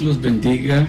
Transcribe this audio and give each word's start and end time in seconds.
Los 0.00 0.20
bendiga. 0.20 0.86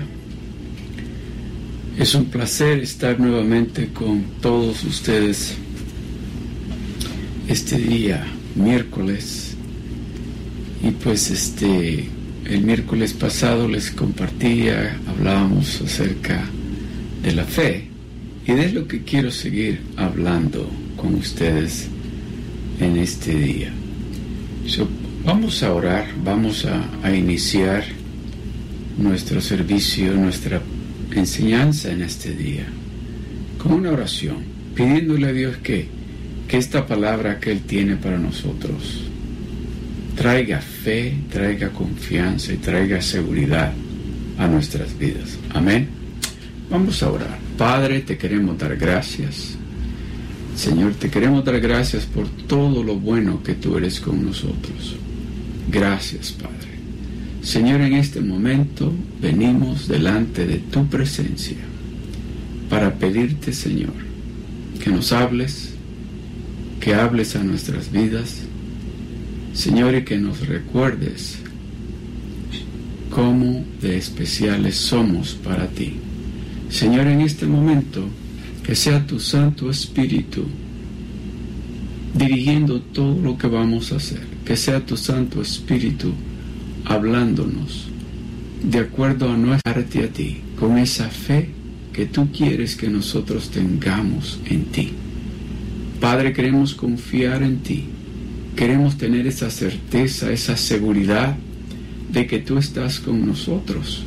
Es 1.98 2.14
un 2.14 2.26
placer 2.26 2.80
estar 2.80 3.20
nuevamente 3.20 3.88
con 3.88 4.24
todos 4.40 4.84
ustedes 4.84 5.56
este 7.48 7.78
día, 7.78 8.28
miércoles. 8.56 9.56
Y 10.84 10.92
pues 10.92 11.32
este, 11.32 12.08
el 12.46 12.62
miércoles 12.62 13.14
pasado 13.14 13.68
les 13.68 13.90
compartía, 13.90 15.00
hablábamos 15.08 15.82
acerca 15.82 16.46
de 17.24 17.32
la 17.32 17.46
fe 17.46 17.88
y 18.46 18.52
de 18.52 18.72
lo 18.72 18.88
que 18.88 19.02
quiero 19.04 19.32
seguir 19.32 19.82
hablando 19.98 20.70
con 20.98 21.16
ustedes 21.16 21.88
en 22.80 22.98
este 22.98 23.34
día. 23.34 23.72
vamos 25.26 25.64
a 25.64 25.74
orar, 25.74 26.06
vamos 26.24 26.66
a 26.66 27.16
iniciar 27.16 27.99
nuestro 29.02 29.42
servicio, 29.42 30.14
nuestra 30.14 30.62
enseñanza 31.16 31.92
en 31.92 32.02
este 32.02 32.34
día, 32.34 32.66
con 33.58 33.74
una 33.74 33.92
oración, 33.92 34.38
pidiéndole 34.76 35.28
a 35.28 35.34
Dios 35.34 35.58
que, 35.58 35.88
que 36.48 36.58
esta 36.58 36.86
palabra 36.86 37.40
que 37.40 37.52
Él 37.52 37.62
tiene 37.62 37.96
para 37.96 38.18
nosotros 38.18 39.10
traiga 40.16 40.60
fe, 40.60 41.16
traiga 41.32 41.70
confianza 41.70 42.52
y 42.52 42.58
traiga 42.58 43.02
seguridad 43.02 43.72
a 44.38 44.48
nuestras 44.48 44.98
vidas. 44.98 45.38
Amén. 45.54 45.88
Vamos 46.70 47.02
a 47.02 47.10
orar. 47.10 47.40
Padre, 47.58 48.02
te 48.02 48.18
queremos 48.18 48.58
dar 48.58 48.76
gracias. 48.76 49.56
Señor, 50.58 50.94
te 50.96 51.10
queremos 51.10 51.46
dar 51.46 51.60
gracias 51.62 52.06
por 52.06 52.28
todo 52.28 52.84
lo 52.84 52.96
bueno 52.98 53.42
que 53.42 53.54
tú 53.54 53.78
eres 53.78 54.02
con 54.02 54.26
nosotros. 54.26 54.98
Gracias, 55.70 56.34
Padre. 56.34 56.79
Señor, 57.42 57.82
en 57.82 57.94
este 57.94 58.22
momento 58.22 58.94
venimos 59.22 59.88
delante 59.88 60.46
de 60.46 60.58
tu 60.58 60.86
presencia 60.88 61.58
para 62.70 62.96
pedirte, 62.96 63.54
Señor, 63.54 63.94
que 64.84 64.90
nos 64.90 65.12
hables, 65.12 65.74
que 66.80 66.94
hables 66.94 67.36
a 67.36 67.44
nuestras 67.44 67.92
vidas, 67.92 68.42
Señor, 69.54 69.96
y 69.96 70.04
que 70.04 70.18
nos 70.18 70.48
recuerdes 70.48 71.38
cómo 73.10 73.66
de 73.82 73.98
especiales 73.98 74.76
somos 74.76 75.34
para 75.34 75.68
ti. 75.68 75.94
Señor, 76.70 77.08
en 77.08 77.22
este 77.22 77.48
momento, 77.48 78.04
que 78.64 78.76
sea 78.76 79.06
tu 79.08 79.20
Santo 79.20 79.70
Espíritu 79.70 80.46
dirigiendo 82.14 82.82
todo 82.82 83.20
lo 83.20 83.38
que 83.38 83.48
vamos 83.48 83.92
a 83.92 83.96
hacer, 83.96 84.22
que 84.46 84.56
sea 84.56 84.86
tu 84.86 84.98
Santo 84.98 85.42
Espíritu 85.42 86.14
hablándonos 86.86 87.90
de 88.64 88.80
acuerdo 88.80 89.30
a 89.30 89.38
nuestra 89.38 89.74
arte 89.74 90.04
a 90.04 90.08
ti, 90.10 90.42
con 90.60 90.78
esa 90.78 91.10
fe 91.10 91.50
que 91.94 92.06
tú 92.06 92.30
quieres 92.32 92.76
que 92.76 92.90
nosotros 92.90 93.50
tengamos 93.50 94.40
en 94.46 94.66
ti. 94.66 94.92
Padre, 96.00 96.34
queremos 96.34 96.74
confiar 96.74 97.44
en 97.44 97.60
ti, 97.60 97.86
queremos 98.56 98.98
tener 98.98 99.28
esa 99.28 99.50
certeza, 99.50 100.32
esa 100.32 100.56
seguridad 100.56 101.36
de 102.12 102.26
que 102.26 102.40
tú 102.40 102.58
estás 102.58 103.00
con 103.00 103.26
nosotros. 103.26 104.04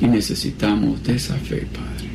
Y 0.00 0.06
necesitamos 0.06 1.02
de 1.04 1.16
esa 1.16 1.36
fe, 1.36 1.66
Padre, 1.72 2.08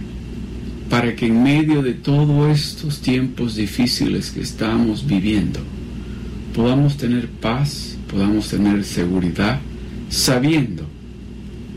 para 0.89 1.15
que 1.15 1.27
en 1.27 1.43
medio 1.43 1.81
de 1.81 1.93
todos 1.93 2.59
estos 2.59 2.99
tiempos 2.99 3.55
difíciles 3.55 4.31
que 4.31 4.41
estamos 4.41 5.05
viviendo, 5.05 5.59
podamos 6.55 6.97
tener 6.97 7.29
paz, 7.29 7.98
podamos 8.09 8.49
tener 8.49 8.83
seguridad 8.83 9.59
sabiendo 10.09 10.83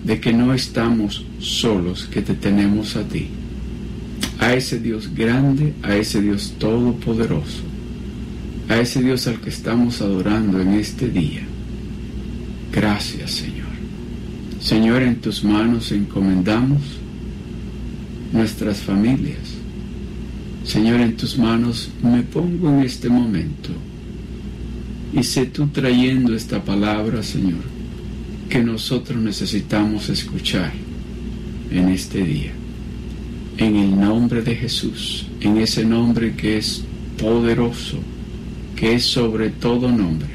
de 0.05 0.21
que 0.21 0.33
no 0.33 0.53
estamos 0.53 1.25
solos, 1.39 2.09
que 2.11 2.23
te 2.23 2.35
tenemos 2.35 2.97
a 2.97 3.05
ti, 3.05 3.29
a 4.39 4.55
ese 4.55 4.81
Dios 4.81 5.15
grande, 5.15 5.75
a 5.83 5.95
ese 5.95 6.21
Dios 6.21 6.55
todopoderoso, 6.59 7.63
a 8.69 8.79
ese 8.79 9.03
Dios 9.03 9.27
al 9.27 9.41
que 9.41 9.51
estamos 9.51 10.01
adorando 10.01 10.61
en 10.61 10.75
este 10.75 11.09
día. 11.09 11.43
Gracias 12.73 13.31
Señor. 13.31 13.63
Señor, 14.61 15.03
en 15.03 15.17
tus 15.17 15.45
manos 15.45 15.93
encomendamos 15.93 16.81
nuestras 18.33 18.79
familias. 18.79 19.39
Señor, 20.65 21.01
en 21.01 21.17
tus 21.17 21.37
manos 21.37 21.91
me 22.03 22.23
pongo 22.23 22.71
en 22.71 22.81
este 22.81 23.09
momento 23.09 23.71
y 25.13 25.23
sé 25.23 25.47
tú 25.47 25.69
trayendo 25.69 26.35
esta 26.35 26.65
palabra, 26.65 27.23
Señor, 27.23 27.61
que 28.49 28.63
nosotros 28.63 29.21
necesitamos 29.21 30.09
escuchar 30.09 30.73
en 31.71 31.89
este 31.89 32.23
día. 32.25 32.53
En 33.59 33.77
el 33.77 33.99
nombre 34.01 34.43
de 34.43 34.57
Jesús, 34.57 35.27
en 35.41 35.59
ese 35.59 35.85
nombre 35.85 36.35
que 36.35 36.57
es 36.57 36.85
poderoso, 37.19 37.99
que 38.75 38.95
es 38.95 39.05
sobre 39.05 39.51
todo 39.51 39.91
nombre, 39.91 40.29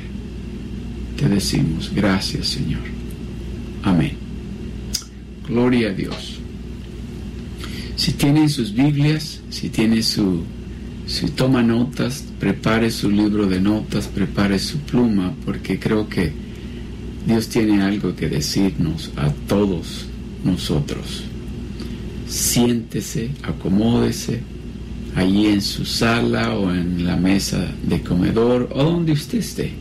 te 1.17 1.27
decimos 1.27 1.91
gracias, 1.93 2.47
Señor. 2.47 2.81
Amén. 3.81 4.13
Gloria 5.47 5.89
a 5.89 5.93
Dios. 5.93 6.35
Si 7.95 8.11
tienen 8.11 8.47
sus 8.47 8.73
Biblias, 8.73 9.41
si 9.49 9.69
tienen 9.69 10.03
su 10.03 10.43
si 11.07 11.27
toma 11.27 11.63
notas, 11.63 12.25
prepare 12.37 12.91
su 12.91 13.09
libro 13.09 13.47
de 13.47 13.61
notas, 13.61 14.07
prepare 14.07 14.59
su 14.59 14.79
pluma, 14.79 15.33
porque 15.45 15.79
creo 15.79 16.09
que 16.09 16.33
Dios 17.25 17.47
tiene 17.47 17.81
algo 17.81 18.13
que 18.15 18.27
decirnos 18.27 19.11
a 19.15 19.29
todos 19.47 20.05
nosotros. 20.43 21.23
Siéntese, 22.27 23.31
acomódese 23.41 24.41
allí 25.15 25.47
en 25.47 25.61
su 25.61 25.85
sala 25.85 26.57
o 26.57 26.73
en 26.73 27.05
la 27.05 27.15
mesa 27.15 27.65
de 27.83 28.01
comedor 28.01 28.69
o 28.73 28.83
donde 28.83 29.13
usted 29.13 29.39
esté. 29.39 29.71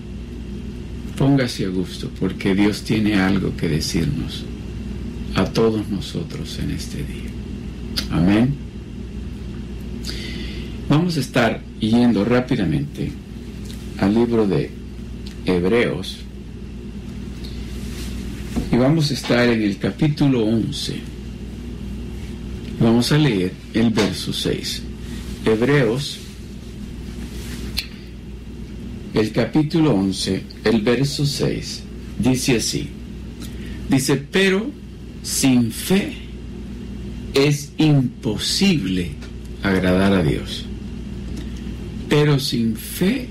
Póngase 1.18 1.64
a 1.64 1.68
gusto 1.68 2.08
porque 2.20 2.54
Dios 2.54 2.82
tiene 2.82 3.16
algo 3.16 3.56
que 3.56 3.68
decirnos 3.68 4.44
a 5.34 5.44
todos 5.44 5.88
nosotros 5.88 6.58
en 6.60 6.70
este 6.70 6.98
día. 6.98 7.30
Amén. 8.10 8.65
Vamos 10.98 11.18
a 11.18 11.20
estar 11.20 11.60
yendo 11.78 12.24
rápidamente 12.24 13.12
al 13.98 14.14
libro 14.14 14.46
de 14.46 14.70
Hebreos 15.44 16.20
y 18.72 18.76
vamos 18.76 19.10
a 19.10 19.14
estar 19.14 19.46
en 19.46 19.60
el 19.60 19.76
capítulo 19.76 20.46
11. 20.46 20.94
Vamos 22.80 23.12
a 23.12 23.18
leer 23.18 23.52
el 23.74 23.90
verso 23.90 24.32
6. 24.32 24.84
Hebreos, 25.44 26.16
el 29.12 29.32
capítulo 29.32 29.94
11, 29.96 30.42
el 30.64 30.80
verso 30.80 31.26
6, 31.26 31.82
dice 32.20 32.56
así. 32.56 32.88
Dice, 33.90 34.16
pero 34.16 34.70
sin 35.22 35.70
fe 35.70 36.14
es 37.34 37.72
imposible 37.76 39.10
agradar 39.62 40.14
a 40.14 40.22
Dios. 40.22 40.64
Pero 42.08 42.38
sin 42.38 42.76
fe 42.76 43.28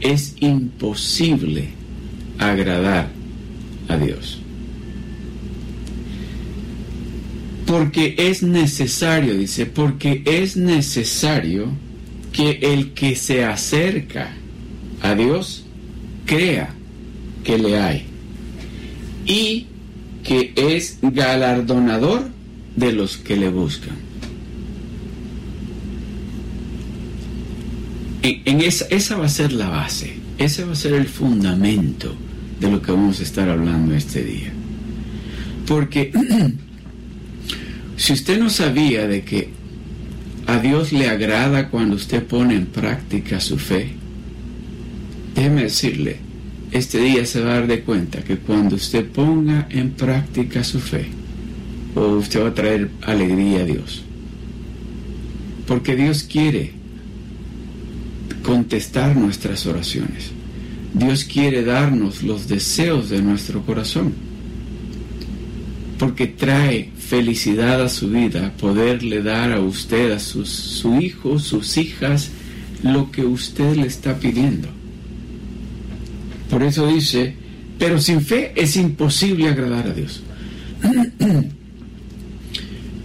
es 0.00 0.34
imposible 0.40 1.68
agradar 2.38 3.08
a 3.88 3.96
Dios. 3.96 4.40
Porque 7.66 8.14
es 8.16 8.42
necesario, 8.42 9.34
dice, 9.36 9.66
porque 9.66 10.22
es 10.24 10.56
necesario 10.56 11.70
que 12.32 12.58
el 12.62 12.92
que 12.94 13.14
se 13.14 13.44
acerca 13.44 14.32
a 15.02 15.14
Dios 15.14 15.64
crea 16.24 16.74
que 17.44 17.58
le 17.58 17.78
hay 17.78 18.04
y 19.26 19.66
que 20.24 20.52
es 20.56 20.98
galardonador 21.02 22.28
de 22.76 22.92
los 22.92 23.16
que 23.16 23.36
le 23.36 23.50
buscan. 23.50 24.07
En, 28.22 28.60
esa, 28.60 28.86
esa 28.86 29.16
va 29.16 29.26
a 29.26 29.30
ser 29.30 29.52
la 29.52 29.68
base, 29.68 30.14
ese 30.38 30.64
va 30.64 30.72
a 30.72 30.76
ser 30.76 30.94
el 30.94 31.06
fundamento 31.06 32.14
de 32.60 32.70
lo 32.70 32.82
que 32.82 32.92
vamos 32.92 33.20
a 33.20 33.22
estar 33.22 33.48
hablando 33.48 33.94
este 33.94 34.24
día. 34.24 34.52
Porque 35.66 36.12
si 37.96 38.12
usted 38.12 38.38
no 38.38 38.50
sabía 38.50 39.06
de 39.06 39.22
que 39.22 39.50
a 40.46 40.58
Dios 40.58 40.92
le 40.92 41.08
agrada 41.08 41.68
cuando 41.68 41.96
usted 41.96 42.24
pone 42.24 42.56
en 42.56 42.66
práctica 42.66 43.38
su 43.38 43.58
fe, 43.58 43.90
déjeme 45.34 45.64
decirle, 45.64 46.16
este 46.72 47.00
día 47.00 47.24
se 47.24 47.40
va 47.40 47.52
a 47.52 47.54
dar 47.60 47.66
de 47.66 47.82
cuenta 47.82 48.22
que 48.22 48.38
cuando 48.38 48.76
usted 48.76 49.06
ponga 49.06 49.66
en 49.70 49.90
práctica 49.90 50.64
su 50.64 50.80
fe, 50.80 51.06
usted 51.94 52.42
va 52.42 52.48
a 52.48 52.54
traer 52.54 52.90
alegría 53.02 53.60
a 53.60 53.64
Dios. 53.64 54.04
Porque 55.66 55.96
Dios 55.96 56.24
quiere 56.24 56.77
contestar 58.48 59.14
nuestras 59.14 59.66
oraciones. 59.66 60.30
Dios 60.94 61.24
quiere 61.24 61.64
darnos 61.64 62.22
los 62.22 62.48
deseos 62.48 63.10
de 63.10 63.20
nuestro 63.20 63.60
corazón. 63.60 64.14
porque 65.98 66.28
trae 66.28 66.92
felicidad 66.96 67.82
a 67.82 67.88
su 67.88 68.08
vida 68.08 68.52
poderle 68.56 69.20
dar 69.20 69.50
a 69.50 69.60
usted, 69.60 70.12
a 70.12 70.20
sus, 70.20 70.48
su 70.48 71.00
hijo, 71.00 71.40
sus 71.40 71.76
hijas, 71.76 72.30
lo 72.84 73.10
que 73.10 73.24
usted 73.24 73.74
le 73.74 73.88
está 73.88 74.16
pidiendo. 74.20 74.68
Por 76.48 76.62
eso 76.62 76.86
dice, 76.86 77.34
pero 77.80 78.00
sin 78.00 78.20
fe 78.20 78.52
es 78.54 78.76
imposible 78.76 79.48
agradar 79.48 79.88
a 79.88 79.92
Dios. 79.92 80.22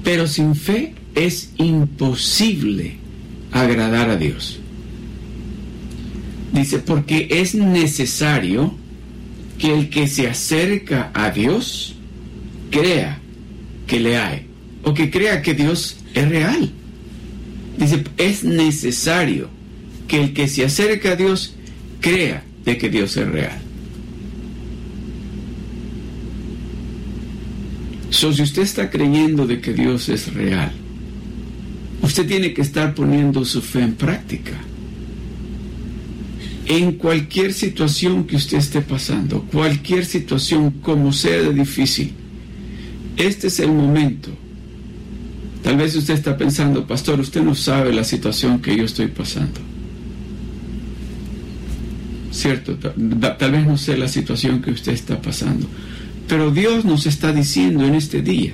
pero 0.03 0.27
sin 0.27 0.53
fe 0.53 0.93
es 1.15 1.49
imposible 1.57 2.97
agradar 3.51 4.11
a 4.11 4.17
Dios. 4.17 4.59
Dice, 6.53 6.79
porque 6.79 7.27
es 7.31 7.55
necesario 7.55 8.75
que 9.57 9.73
el 9.73 9.89
que 9.89 10.07
se 10.07 10.27
acerca 10.27 11.11
a 11.13 11.31
Dios 11.31 11.95
crea 12.69 13.19
que 13.87 13.99
le 13.99 14.17
hay 14.17 14.45
o 14.83 14.93
que 14.93 15.09
crea 15.09 15.41
que 15.41 15.55
Dios 15.55 15.97
es 16.13 16.29
real. 16.29 16.71
Dice, 17.77 18.03
es 18.17 18.43
necesario 18.43 19.49
que 20.07 20.21
el 20.21 20.33
que 20.33 20.47
se 20.47 20.63
acerca 20.63 21.13
a 21.13 21.15
Dios 21.15 21.55
crea 21.99 22.43
de 22.63 22.77
que 22.77 22.89
Dios 22.89 23.17
es 23.17 23.27
real. 23.27 23.59
So, 28.11 28.31
si 28.31 28.43
usted 28.43 28.61
está 28.61 28.91
creyendo 28.91 29.47
de 29.47 29.59
que 29.59 29.73
Dios 29.73 30.07
es 30.07 30.31
real, 30.31 30.71
usted 32.03 32.27
tiene 32.27 32.53
que 32.53 32.61
estar 32.61 32.93
poniendo 32.93 33.43
su 33.43 33.59
fe 33.59 33.81
en 33.81 33.95
práctica. 33.95 34.51
En 36.65 36.93
cualquier 36.93 37.53
situación 37.53 38.25
que 38.25 38.37
usted 38.37 38.57
esté 38.57 38.81
pasando, 38.81 39.41
cualquier 39.51 40.05
situación 40.05 40.71
como 40.81 41.11
sea 41.11 41.41
de 41.41 41.53
difícil, 41.53 42.13
este 43.17 43.47
es 43.47 43.59
el 43.59 43.71
momento. 43.71 44.29
Tal 45.61 45.77
vez 45.77 45.95
usted 45.95 46.13
está 46.13 46.37
pensando, 46.37 46.85
pastor, 46.87 47.19
usted 47.19 47.41
no 47.41 47.55
sabe 47.55 47.93
la 47.93 48.03
situación 48.03 48.61
que 48.61 48.75
yo 48.75 48.85
estoy 48.85 49.07
pasando. 49.07 49.59
Cierto, 52.31 52.75
tal 52.75 53.51
vez 53.51 53.65
no 53.65 53.77
sé 53.77 53.95
la 53.95 54.07
situación 54.07 54.61
que 54.61 54.71
usted 54.71 54.93
está 54.93 55.21
pasando. 55.21 55.67
Pero 56.27 56.51
Dios 56.51 56.83
nos 56.85 57.05
está 57.05 57.31
diciendo 57.31 57.85
en 57.85 57.95
este 57.95 58.21
día, 58.21 58.53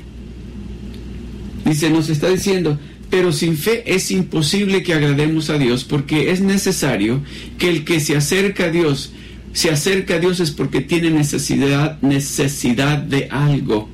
dice, 1.65 1.89
nos 1.89 2.09
está 2.09 2.29
diciendo, 2.29 2.77
pero 3.09 3.31
sin 3.31 3.57
fe 3.57 3.83
es 3.85 4.11
imposible 4.11 4.83
que 4.83 4.93
agrademos 4.93 5.49
a 5.49 5.57
Dios 5.57 5.83
porque 5.83 6.31
es 6.31 6.41
necesario 6.41 7.21
que 7.57 7.69
el 7.69 7.83
que 7.83 7.99
se 7.99 8.15
acerca 8.15 8.65
a 8.65 8.69
Dios, 8.69 9.11
se 9.53 9.71
acerca 9.71 10.15
a 10.15 10.19
Dios 10.19 10.39
es 10.39 10.51
porque 10.51 10.81
tiene 10.81 11.09
necesidad, 11.09 11.99
necesidad 12.01 12.99
de 12.99 13.27
algo. 13.31 13.89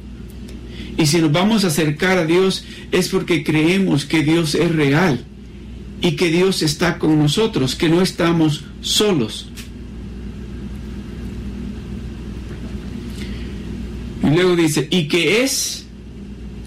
Y 0.97 1.05
si 1.05 1.19
nos 1.19 1.31
vamos 1.31 1.63
a 1.63 1.67
acercar 1.67 2.17
a 2.17 2.25
Dios 2.25 2.65
es 2.91 3.09
porque 3.09 3.43
creemos 3.43 4.05
que 4.05 4.23
Dios 4.23 4.55
es 4.55 4.73
real 4.73 5.23
y 6.01 6.17
que 6.17 6.29
Dios 6.29 6.61
está 6.61 6.99
con 6.99 7.17
nosotros, 7.17 7.75
que 7.75 7.89
no 7.89 8.01
estamos 8.01 8.65
solos. 8.81 9.47
Y 14.23 14.27
luego 14.27 14.55
dice, 14.55 14.87
y 14.89 15.07
que 15.07 15.43
es 15.43 15.85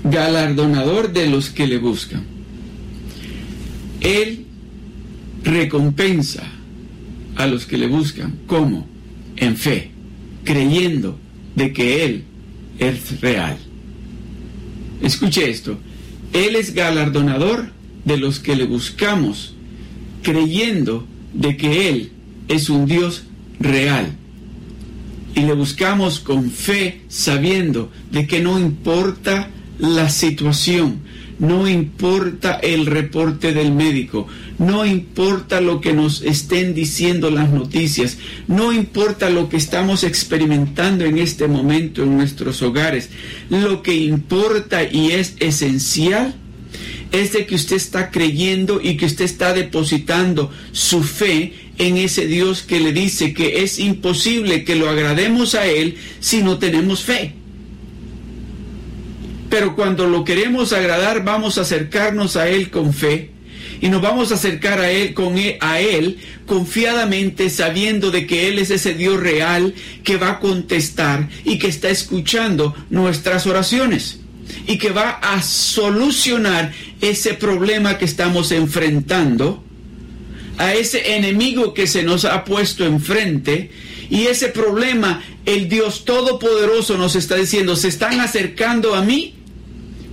galardonador 0.05 1.13
de 1.13 1.29
los 1.29 1.51
que 1.51 1.67
le 1.67 1.79
buscan. 1.79 2.38
Él 4.01 4.47
recompensa 5.45 6.45
a 7.37 7.47
los 7.47 7.67
que 7.67 7.79
le 7.79 7.87
buscan. 7.87 8.39
¿Cómo? 8.47 8.87
En 9.37 9.57
fe, 9.57 9.91
creyendo 10.45 11.19
de 11.55 11.73
que 11.73 12.05
Él 12.05 12.25
es 12.79 13.21
real. 13.21 13.59
Escuche 15.03 15.49
esto. 15.49 15.79
Él 16.33 16.57
es 16.57 16.75
galardonador 16.75 17.71
de 18.05 18.17
los 18.17 18.39
que 18.39 18.57
le 18.57 18.65
buscamos, 18.65 19.55
creyendo 20.23 21.07
de 21.33 21.57
que 21.57 21.89
Él 21.89 22.13
es 22.49 22.69
un 22.69 22.87
Dios 22.87 23.25
real 23.61 24.19
y 25.39 25.43
le 25.43 25.53
buscamos 25.53 26.19
con 26.19 26.51
fe, 26.51 27.03
sabiendo 27.07 27.93
de 28.11 28.27
que 28.27 28.41
no 28.41 28.59
importa 28.59 29.51
la 29.79 30.11
situación, 30.11 30.99
no 31.39 31.69
importa 31.69 32.55
el 32.55 32.87
reporte 32.87 33.53
del 33.53 33.73
médico, 33.73 34.27
no 34.59 34.85
importa 34.85 35.61
lo 35.61 35.81
que 35.81 35.93
nos 35.93 36.23
estén 36.23 36.75
diciendo 36.75 37.31
las 37.31 37.51
noticias, 37.51 38.19
no 38.47 38.73
importa 38.73 39.31
lo 39.31 39.49
que 39.49 39.57
estamos 39.57 40.05
experimentando 40.05 41.05
en 41.05 41.19
este 41.19 41.47
momento 41.47 42.03
en 42.03 42.17
nuestros 42.17 42.63
hogares, 42.63 43.11
lo 43.51 43.83
que 43.83 43.95
importa 43.95 44.83
y 44.85 45.13
es 45.13 45.35
esencial 45.39 46.35
es 47.13 47.33
de 47.33 47.47
que 47.47 47.55
usted 47.55 47.77
está 47.77 48.11
creyendo 48.11 48.81
y 48.83 48.97
que 48.97 49.07
usted 49.07 49.25
está 49.25 49.55
depositando 49.55 50.51
su 50.73 51.03
fe 51.03 51.55
en 51.79 51.97
ese 51.97 52.27
Dios 52.27 52.63
que 52.63 52.81
le 52.81 52.93
dice 52.93 53.33
que 53.33 53.63
es 53.63 53.79
imposible 53.79 54.65
que 54.65 54.75
lo 54.75 54.91
agrademos 54.91 55.55
a 55.55 55.67
Él 55.67 55.97
si 56.21 56.43
no 56.43 56.59
tenemos 56.59 57.03
fe. 57.03 57.38
Pero 59.49 59.75
cuando 59.75 60.07
lo 60.07 60.25
queremos 60.25 60.73
agradar, 60.73 61.25
vamos 61.25 61.59
a 61.59 61.63
acercarnos 61.63 62.37
a 62.37 62.49
Él 62.49 62.71
con 62.71 62.93
fe 62.93 63.31
y 63.81 63.89
nos 63.89 64.03
vamos 64.03 64.33
a 64.33 64.35
acercar 64.35 64.81
a 64.81 64.91
él 64.91 65.15
con 65.15 65.39
e, 65.39 65.59
a 65.61 65.81
él 65.81 66.19
confiadamente 66.47 67.51
sabiendo 67.51 68.11
de 68.11 68.27
que 68.27 68.49
él 68.49 68.59
es 68.59 68.71
ese 68.71 68.95
Dios 68.95 69.21
real 69.21 69.75
que 70.05 70.17
va 70.17 70.31
a 70.31 70.41
contestar 70.41 71.29
y 71.45 71.59
que 71.59 71.69
está 71.69 71.89
escuchando 71.91 72.75
nuestras 72.91 73.47
oraciones 73.47 74.21
y 74.67 74.79
que 74.79 74.91
va 74.91 75.11
a 75.23 75.43
solucionar 75.43 76.73
ese 77.01 77.35
problema 77.35 77.99
que 77.99 78.07
estamos 78.07 78.51
enfrentando 78.51 79.63
a 80.57 80.75
ese 80.75 81.15
enemigo 81.15 81.73
que 81.73 81.87
se 81.87 82.03
nos 82.03 82.25
ha 82.25 82.45
puesto 82.45 82.85
enfrente 82.85 83.71
y 84.11 84.27
ese 84.27 84.49
problema 84.49 85.23
el 85.45 85.69
Dios 85.69 86.05
Todopoderoso 86.05 86.99
nos 86.99 87.15
está 87.15 87.37
diciendo, 87.37 87.77
se 87.77 87.89
están 87.89 88.21
acercando 88.21 88.95
a 88.95 89.03
mí 89.03 89.38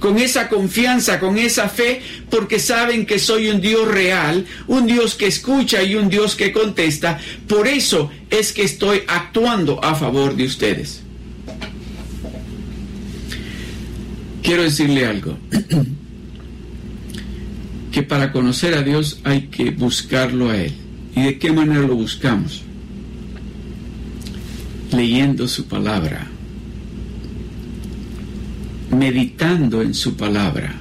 con 0.05 0.19
esa 0.19 0.49
confianza, 0.49 1.19
con 1.19 1.39
esa 1.39 1.67
fe, 1.67 1.99
porque 2.29 2.59
saben 2.59 3.07
que 3.07 3.17
soy 3.17 3.49
un 3.49 3.59
Dios 3.59 3.87
real, 3.87 4.45
un 4.67 4.85
Dios 4.85 5.15
que 5.15 5.25
escucha 5.25 5.81
y 5.81 5.95
un 5.95 6.09
Dios 6.09 6.35
que 6.35 6.51
contesta. 6.51 7.19
Por 7.47 7.67
eso 7.67 8.11
es 8.29 8.53
que 8.53 8.61
estoy 8.61 9.01
actuando 9.07 9.83
a 9.83 9.95
favor 9.95 10.35
de 10.35 10.43
ustedes. 10.43 11.01
Quiero 14.43 14.61
decirle 14.61 15.07
algo. 15.07 15.39
que 17.91 18.03
para 18.03 18.31
conocer 18.31 18.75
a 18.75 18.83
Dios 18.83 19.21
hay 19.23 19.47
que 19.47 19.71
buscarlo 19.71 20.51
a 20.51 20.57
Él. 20.57 20.73
¿Y 21.15 21.23
de 21.23 21.39
qué 21.39 21.51
manera 21.51 21.81
lo 21.81 21.95
buscamos? 21.95 22.61
Leyendo 24.91 25.47
su 25.47 25.65
palabra, 25.65 26.27
meditando 28.97 29.81
en 29.81 29.93
su 29.93 30.15
palabra, 30.15 30.73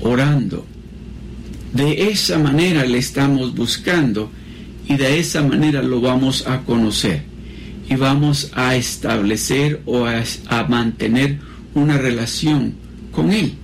orando. 0.00 0.66
De 1.72 2.10
esa 2.10 2.38
manera 2.38 2.84
le 2.84 2.98
estamos 2.98 3.54
buscando 3.54 4.30
y 4.88 4.96
de 4.96 5.18
esa 5.18 5.42
manera 5.42 5.82
lo 5.82 6.00
vamos 6.00 6.46
a 6.46 6.60
conocer 6.60 7.22
y 7.88 7.96
vamos 7.96 8.50
a 8.54 8.76
establecer 8.76 9.80
o 9.86 10.06
a, 10.06 10.64
mantener 10.68 11.38
una 11.74 11.98
relación 11.98 12.74
con 13.10 13.32
Él. 13.32 13.54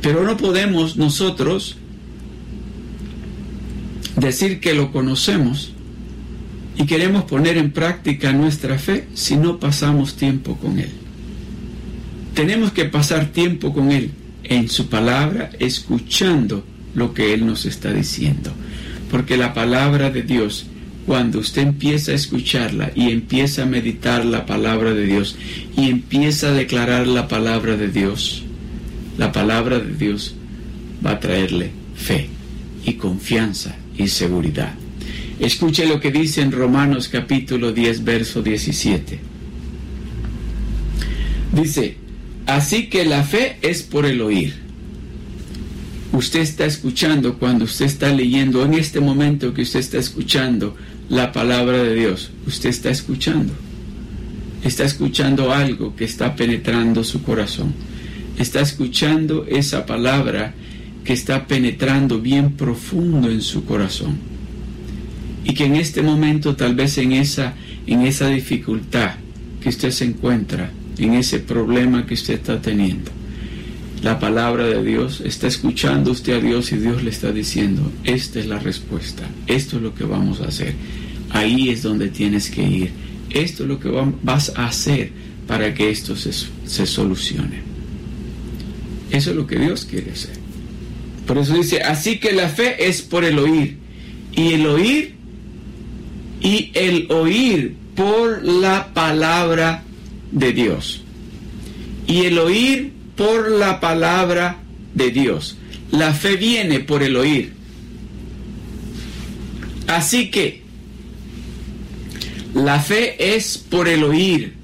Pero 0.00 0.24
no 0.24 0.36
podemos 0.36 0.96
nosotros 0.96 1.76
decir 4.16 4.60
que 4.60 4.74
lo 4.74 4.92
conocemos 4.92 5.72
y 6.76 6.86
queremos 6.86 7.24
poner 7.24 7.56
en 7.56 7.72
práctica 7.72 8.32
nuestra 8.32 8.78
fe 8.78 9.06
si 9.14 9.36
no 9.36 9.58
pasamos 9.58 10.16
tiempo 10.16 10.56
con 10.56 10.78
Él. 10.78 11.01
Tenemos 12.34 12.72
que 12.72 12.86
pasar 12.86 13.26
tiempo 13.26 13.72
con 13.72 13.92
Él 13.92 14.10
en 14.44 14.68
su 14.68 14.88
palabra, 14.88 15.50
escuchando 15.58 16.64
lo 16.94 17.12
que 17.12 17.34
Él 17.34 17.46
nos 17.46 17.66
está 17.66 17.92
diciendo. 17.92 18.52
Porque 19.10 19.36
la 19.36 19.52
palabra 19.52 20.10
de 20.10 20.22
Dios, 20.22 20.66
cuando 21.06 21.40
usted 21.40 21.62
empieza 21.62 22.12
a 22.12 22.14
escucharla 22.14 22.92
y 22.94 23.10
empieza 23.10 23.62
a 23.62 23.66
meditar 23.66 24.24
la 24.24 24.46
palabra 24.46 24.94
de 24.94 25.04
Dios 25.04 25.36
y 25.76 25.90
empieza 25.90 26.48
a 26.48 26.52
declarar 26.52 27.06
la 27.06 27.28
palabra 27.28 27.76
de 27.76 27.88
Dios, 27.88 28.44
la 29.18 29.30
palabra 29.30 29.78
de 29.78 29.94
Dios 29.94 30.34
va 31.04 31.12
a 31.12 31.20
traerle 31.20 31.70
fe 31.94 32.28
y 32.86 32.94
confianza 32.94 33.76
y 33.98 34.08
seguridad. 34.08 34.74
Escuche 35.38 35.86
lo 35.86 36.00
que 36.00 36.10
dice 36.10 36.40
en 36.40 36.52
Romanos 36.52 37.08
capítulo 37.08 37.72
10, 37.72 38.04
verso 38.04 38.42
17. 38.42 39.18
Dice, 41.52 41.96
así 42.46 42.88
que 42.88 43.04
la 43.04 43.22
fe 43.22 43.56
es 43.62 43.82
por 43.82 44.06
el 44.06 44.20
oír. 44.20 44.54
Usted 46.12 46.40
está 46.40 46.66
escuchando 46.66 47.38
cuando 47.38 47.64
usted 47.64 47.86
está 47.86 48.12
leyendo, 48.12 48.64
en 48.64 48.74
este 48.74 49.00
momento 49.00 49.54
que 49.54 49.62
usted 49.62 49.80
está 49.80 49.98
escuchando 49.98 50.76
la 51.08 51.32
palabra 51.32 51.82
de 51.82 51.94
Dios, 51.94 52.30
usted 52.46 52.68
está 52.68 52.90
escuchando. 52.90 53.52
está 54.62 54.84
escuchando 54.84 55.52
algo 55.52 55.96
que 55.96 56.04
está 56.04 56.36
penetrando 56.36 57.02
su 57.02 57.22
corazón. 57.22 57.74
Está 58.38 58.60
escuchando 58.60 59.44
esa 59.48 59.86
palabra 59.86 60.54
que 61.04 61.12
está 61.12 61.46
penetrando 61.46 62.20
bien 62.20 62.52
profundo 62.52 63.30
en 63.30 63.40
su 63.40 63.64
corazón. 63.64 64.18
Y 65.44 65.54
que 65.54 65.64
en 65.64 65.76
este 65.76 66.02
momento, 66.02 66.54
tal 66.54 66.74
vez 66.74 66.98
en 66.98 67.12
esa, 67.12 67.54
en 67.86 68.02
esa 68.02 68.28
dificultad 68.28 69.14
que 69.60 69.68
usted 69.68 69.90
se 69.90 70.04
encuentra, 70.04 70.70
en 71.02 71.14
ese 71.14 71.40
problema 71.40 72.06
que 72.06 72.14
usted 72.14 72.34
está 72.34 72.60
teniendo, 72.60 73.10
la 74.02 74.18
palabra 74.18 74.66
de 74.66 74.82
Dios, 74.82 75.20
está 75.24 75.46
escuchando 75.46 76.10
usted 76.10 76.34
a 76.34 76.40
Dios 76.40 76.72
y 76.72 76.76
Dios 76.76 77.02
le 77.02 77.10
está 77.10 77.30
diciendo, 77.32 77.90
esta 78.04 78.40
es 78.40 78.46
la 78.46 78.58
respuesta, 78.58 79.22
esto 79.46 79.76
es 79.76 79.82
lo 79.82 79.94
que 79.94 80.04
vamos 80.04 80.40
a 80.40 80.46
hacer, 80.46 80.74
ahí 81.30 81.70
es 81.70 81.82
donde 81.82 82.08
tienes 82.08 82.50
que 82.50 82.62
ir, 82.62 82.90
esto 83.30 83.62
es 83.62 83.68
lo 83.68 83.78
que 83.78 83.90
vas 84.22 84.52
a 84.56 84.66
hacer 84.66 85.12
para 85.46 85.72
que 85.72 85.90
esto 85.90 86.16
se, 86.16 86.32
se 86.32 86.86
solucione. 86.86 87.60
Eso 89.10 89.30
es 89.30 89.36
lo 89.36 89.46
que 89.46 89.58
Dios 89.58 89.84
quiere 89.84 90.12
hacer. 90.12 90.32
Por 91.26 91.38
eso 91.38 91.54
dice, 91.54 91.82
así 91.82 92.18
que 92.18 92.32
la 92.32 92.48
fe 92.48 92.88
es 92.88 93.02
por 93.02 93.24
el 93.24 93.38
oír, 93.38 93.76
y 94.34 94.54
el 94.54 94.66
oír, 94.66 95.14
y 96.40 96.70
el 96.74 97.06
oír 97.10 97.76
por 97.94 98.42
la 98.42 98.92
palabra 98.92 99.84
de 100.32 100.52
Dios. 100.52 101.02
Y 102.06 102.22
el 102.24 102.38
oír 102.38 102.92
por 103.16 103.50
la 103.50 103.78
palabra 103.78 104.58
de 104.94 105.10
Dios. 105.10 105.56
La 105.90 106.12
fe 106.12 106.36
viene 106.36 106.80
por 106.80 107.02
el 107.02 107.16
oír. 107.16 107.52
Así 109.86 110.30
que 110.30 110.62
la 112.54 112.80
fe 112.80 113.36
es 113.36 113.58
por 113.58 113.88
el 113.88 114.04
oír 114.04 114.54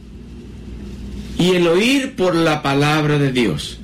y 1.39 1.51
el 1.51 1.67
oír 1.67 2.17
por 2.17 2.35
la 2.35 2.63
palabra 2.63 3.19
de 3.19 3.31
Dios. 3.31 3.79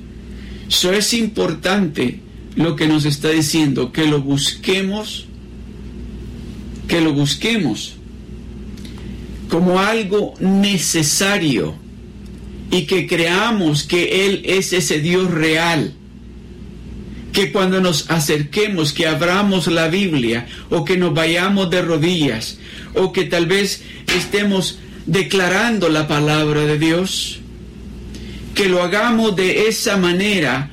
Eso 0.67 0.91
es 0.91 1.13
importante 1.13 2.19
lo 2.55 2.75
que 2.75 2.87
nos 2.87 3.05
está 3.05 3.29
diciendo, 3.29 3.91
que 3.91 4.07
lo 4.07 4.21
busquemos, 4.21 5.27
que 6.87 7.01
lo 7.01 7.13
busquemos 7.13 7.94
como 9.49 9.79
algo 9.79 10.33
necesario 10.39 11.75
y 12.71 12.83
que 12.85 13.07
creamos 13.07 13.83
que 13.83 14.25
Él 14.25 14.41
es 14.45 14.73
ese 14.73 14.99
Dios 14.99 15.31
real. 15.31 15.93
Que 17.31 17.51
cuando 17.51 17.81
nos 17.81 18.09
acerquemos, 18.09 18.93
que 18.93 19.07
abramos 19.07 19.67
la 19.67 19.87
Biblia 19.87 20.47
o 20.69 20.85
que 20.85 20.97
nos 20.97 21.13
vayamos 21.13 21.69
de 21.69 21.81
rodillas 21.81 22.57
o 22.93 23.11
que 23.11 23.25
tal 23.25 23.45
vez 23.45 23.83
estemos 24.15 24.79
declarando 25.05 25.89
la 25.89 26.07
palabra 26.07 26.61
de 26.61 26.79
Dios, 26.79 27.39
que 28.55 28.69
lo 28.69 28.81
hagamos 28.81 29.35
de 29.35 29.67
esa 29.67 29.97
manera 29.97 30.71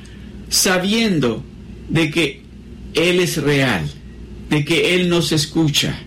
sabiendo 0.49 1.43
de 1.89 2.09
que 2.09 2.43
Él 2.93 3.19
es 3.19 3.37
real, 3.37 3.83
de 4.49 4.63
que 4.63 4.95
Él 4.95 5.09
nos 5.09 5.33
escucha 5.33 5.99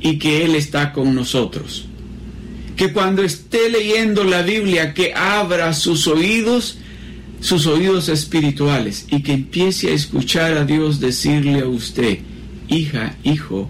y 0.00 0.18
que 0.18 0.44
Él 0.44 0.54
está 0.54 0.92
con 0.92 1.16
nosotros 1.16 1.88
que 2.76 2.92
cuando 2.92 3.22
esté 3.22 3.70
leyendo 3.70 4.22
la 4.22 4.42
Biblia, 4.42 4.92
que 4.92 5.14
abra 5.14 5.72
sus 5.72 6.06
oídos, 6.06 6.78
sus 7.40 7.66
oídos 7.66 8.08
espirituales, 8.10 9.06
y 9.10 9.22
que 9.22 9.32
empiece 9.32 9.88
a 9.88 9.94
escuchar 9.94 10.56
a 10.58 10.64
Dios 10.64 11.00
decirle 11.00 11.60
a 11.60 11.66
usted, 11.66 12.18
hija, 12.68 13.16
hijo, 13.24 13.68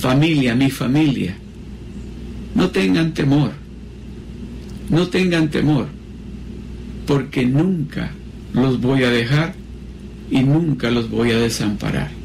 familia, 0.00 0.56
mi 0.56 0.70
familia, 0.70 1.36
no 2.54 2.70
tengan 2.70 3.14
temor, 3.14 3.52
no 4.90 5.06
tengan 5.06 5.48
temor, 5.48 5.86
porque 7.06 7.46
nunca 7.46 8.10
los 8.52 8.80
voy 8.80 9.04
a 9.04 9.10
dejar 9.10 9.54
y 10.30 10.40
nunca 10.40 10.90
los 10.90 11.08
voy 11.08 11.30
a 11.30 11.38
desamparar 11.38 12.17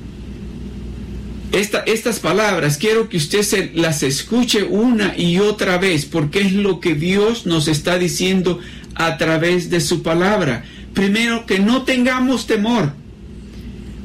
estas 1.54 2.20
palabras 2.20 2.78
quiero 2.78 3.10
que 3.10 3.18
usted 3.18 3.44
se 3.44 3.72
las 3.76 4.02
escuche 4.02 4.64
una 4.64 5.16
y 5.16 5.38
otra 5.38 5.78
vez, 5.78 6.06
porque 6.06 6.42
es 6.42 6.54
lo 6.54 6.80
que 6.80 6.96
Dios 6.96 7.46
nos 7.46 7.68
está 7.68 8.00
diciendo 8.00 8.60
a 8.96 9.18
través 9.18 9.70
de 9.70 9.80
su 9.80 10.02
palabra. 10.02 10.66
Primero, 10.96 11.46
que 11.46 11.60
no 11.60 11.84
tengamos 11.84 12.48
temor, 12.48 12.94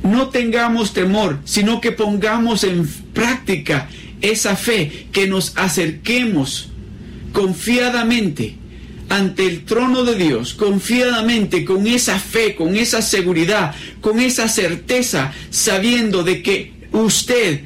no 0.03 0.29
tengamos 0.29 0.93
temor, 0.93 1.39
sino 1.45 1.81
que 1.81 1.93
pongamos 1.93 2.65
en 2.65 2.87
práctica 3.15 3.89
esa 4.21 4.55
fe, 4.55 5.07
que 5.11 5.27
nos 5.27 5.57
acerquemos 5.57 6.69
confiadamente 7.33 8.57
ante 9.09 9.47
el 9.47 9.65
trono 9.65 10.05
de 10.05 10.17
Dios, 10.17 10.53
confiadamente, 10.53 11.65
con 11.65 11.87
esa 11.87 12.19
fe, 12.19 12.55
con 12.55 12.77
esa 12.77 13.01
seguridad, 13.01 13.75
con 14.03 14.21
esa 14.21 14.49
certeza, 14.49 15.33
sabiendo 15.51 16.25
de 16.25 16.43
que 16.43 16.78
usted 16.93 17.61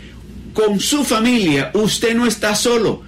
con 0.52 0.80
su 0.80 1.04
familia, 1.04 1.70
usted 1.74 2.14
no 2.14 2.26
está 2.26 2.54
solo. 2.54 3.02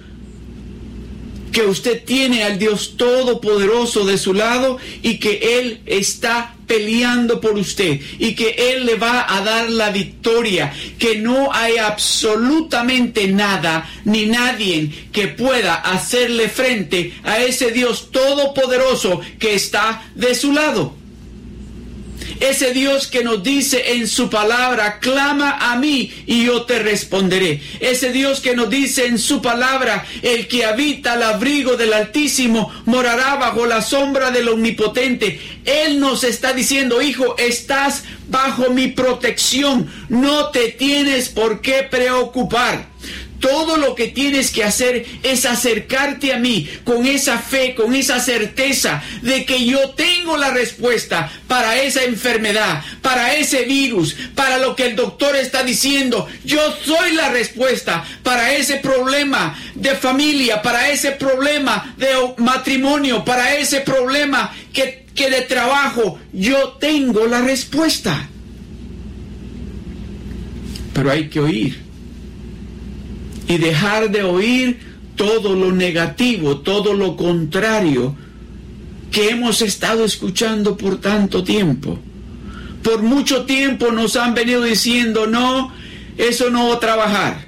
Que 1.51 1.61
usted 1.61 2.03
tiene 2.03 2.43
al 2.43 2.59
Dios 2.59 2.97
Todopoderoso 2.97 4.05
de 4.05 4.17
su 4.17 4.33
lado 4.33 4.77
y 5.01 5.19
que 5.19 5.59
Él 5.59 5.79
está 5.85 6.55
peleando 6.67 7.39
por 7.39 7.53
usted 7.53 8.01
y 8.19 8.35
que 8.35 8.73
Él 8.73 8.85
le 8.85 8.95
va 8.95 9.25
a 9.33 9.41
dar 9.41 9.69
la 9.69 9.89
victoria, 9.89 10.73
que 10.99 11.17
no 11.17 11.53
hay 11.53 11.77
absolutamente 11.77 13.27
nada 13.27 13.89
ni 14.03 14.25
nadie 14.25 14.89
que 15.13 15.29
pueda 15.29 15.75
hacerle 15.75 16.49
frente 16.49 17.13
a 17.23 17.41
ese 17.41 17.71
Dios 17.71 18.11
Todopoderoso 18.11 19.21
que 19.39 19.55
está 19.55 20.03
de 20.15 20.35
su 20.35 20.51
lado. 20.51 21.04
Ese 22.39 22.73
Dios 22.73 23.07
que 23.07 23.23
nos 23.23 23.43
dice 23.43 23.93
en 23.93 24.07
su 24.07 24.29
palabra, 24.29 24.99
clama 24.99 25.71
a 25.71 25.77
mí 25.77 26.11
y 26.25 26.45
yo 26.45 26.63
te 26.63 26.79
responderé. 26.79 27.61
Ese 27.79 28.11
Dios 28.11 28.41
que 28.41 28.55
nos 28.55 28.69
dice 28.69 29.05
en 29.05 29.19
su 29.19 29.41
palabra, 29.41 30.05
el 30.21 30.47
que 30.47 30.65
habita 30.65 31.13
al 31.13 31.23
abrigo 31.23 31.77
del 31.77 31.93
Altísimo 31.93 32.71
morará 32.85 33.35
bajo 33.35 33.65
la 33.65 33.81
sombra 33.81 34.31
del 34.31 34.49
Omnipotente. 34.49 35.39
Él 35.65 35.99
nos 35.99 36.23
está 36.23 36.53
diciendo, 36.53 37.01
hijo, 37.01 37.35
estás 37.37 38.03
bajo 38.27 38.69
mi 38.69 38.87
protección. 38.87 39.91
No 40.09 40.49
te 40.49 40.69
tienes 40.69 41.29
por 41.29 41.61
qué 41.61 41.87
preocupar. 41.89 42.87
Todo 43.45 43.77
lo 43.77 43.93
que 43.93 44.07
tienes 44.07 44.49
que 44.49 44.63
hacer 44.63 45.05
es 45.21 45.45
acercarte 45.45 46.33
a 46.33 46.39
mí 46.39 46.67
con 46.83 47.05
esa 47.05 47.37
fe, 47.37 47.75
con 47.75 47.93
esa 47.93 48.19
certeza 48.19 49.03
de 49.21 49.45
que 49.45 49.63
yo 49.65 49.91
tengo 49.91 50.35
la 50.35 50.49
respuesta 50.49 51.31
para 51.47 51.79
esa 51.79 52.03
enfermedad, 52.05 52.83
para 53.03 53.35
ese 53.35 53.65
virus, 53.65 54.15
para 54.33 54.57
lo 54.57 54.75
que 54.75 54.87
el 54.87 54.95
doctor 54.95 55.35
está 55.35 55.61
diciendo. 55.61 56.27
Yo 56.43 56.59
soy 56.83 57.13
la 57.13 57.29
respuesta 57.29 58.03
para 58.23 58.55
ese 58.55 58.77
problema 58.77 59.55
de 59.75 59.93
familia, 59.93 60.63
para 60.63 60.89
ese 60.89 61.11
problema 61.11 61.93
de 61.97 62.07
matrimonio, 62.37 63.23
para 63.23 63.53
ese 63.57 63.81
problema 63.81 64.55
que, 64.73 65.05
que 65.13 65.29
de 65.29 65.41
trabajo. 65.41 66.19
Yo 66.33 66.77
tengo 66.79 67.27
la 67.27 67.41
respuesta. 67.41 68.27
Pero 70.95 71.11
hay 71.11 71.29
que 71.29 71.39
oír 71.39 71.84
y 73.47 73.57
dejar 73.57 74.11
de 74.11 74.23
oír 74.23 74.79
todo 75.15 75.55
lo 75.55 75.71
negativo, 75.71 76.57
todo 76.57 76.93
lo 76.93 77.15
contrario 77.15 78.15
que 79.11 79.29
hemos 79.29 79.61
estado 79.61 80.03
escuchando 80.03 80.75
por 80.75 80.99
tanto 80.99 81.43
tiempo. 81.43 81.97
Por 82.83 83.01
mucho 83.01 83.45
tiempo 83.45 83.91
nos 83.91 84.15
han 84.15 84.33
venido 84.33 84.61
diciendo, 84.61 85.25
no, 85.25 85.71
eso 86.17 86.49
no 86.49 86.69
va 86.69 86.75
a 86.75 86.79
trabajar. 86.79 87.45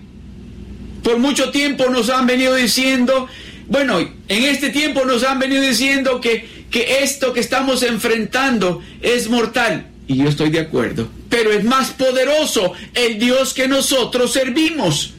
Por 1.03 1.19
mucho 1.19 1.51
tiempo 1.51 1.89
nos 1.89 2.09
han 2.09 2.25
venido 2.25 2.55
diciendo, 2.55 3.27
bueno, 3.67 3.99
en 3.99 4.43
este 4.43 4.69
tiempo 4.69 5.03
nos 5.05 5.23
han 5.23 5.39
venido 5.39 5.61
diciendo 5.61 6.21
que, 6.21 6.47
que 6.71 7.03
esto 7.03 7.33
que 7.33 7.41
estamos 7.41 7.83
enfrentando 7.83 8.81
es 9.01 9.29
mortal. 9.29 9.87
Y 10.07 10.17
yo 10.17 10.29
estoy 10.29 10.49
de 10.49 10.61
acuerdo. 10.61 11.09
Pero 11.29 11.51
es 11.51 11.65
más 11.65 11.91
poderoso 11.91 12.73
el 12.93 13.19
Dios 13.19 13.53
que 13.53 13.67
nosotros 13.67 14.31
servimos. 14.31 15.13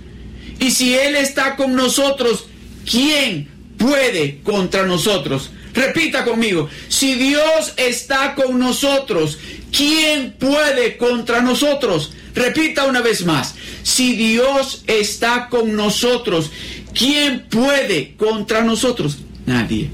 Y 0.61 0.71
si 0.71 0.95
Él 0.95 1.17
está 1.17 1.57
con 1.57 1.75
nosotros, 1.75 2.47
¿quién 2.89 3.49
puede 3.77 4.41
contra 4.43 4.85
nosotros? 4.87 5.51
Repita 5.75 6.25
conmigo, 6.25 6.69
si 6.89 7.15
Dios 7.15 7.75
está 7.77 8.35
con 8.35 8.59
nosotros, 8.59 9.39
¿quién 9.71 10.33
puede 10.33 10.97
contra 10.97 11.41
nosotros? 11.41 12.13
Repita 12.35 12.85
una 12.85 13.01
vez 13.01 13.25
más, 13.25 13.55
si 13.85 14.17
Dios 14.17 14.83
está 14.87 15.49
con 15.49 15.77
nosotros, 15.77 16.51
¿quién 16.95 17.47
puede 17.49 18.17
contra 18.17 18.63
nosotros? 18.63 19.19
Nadie. 19.47 19.91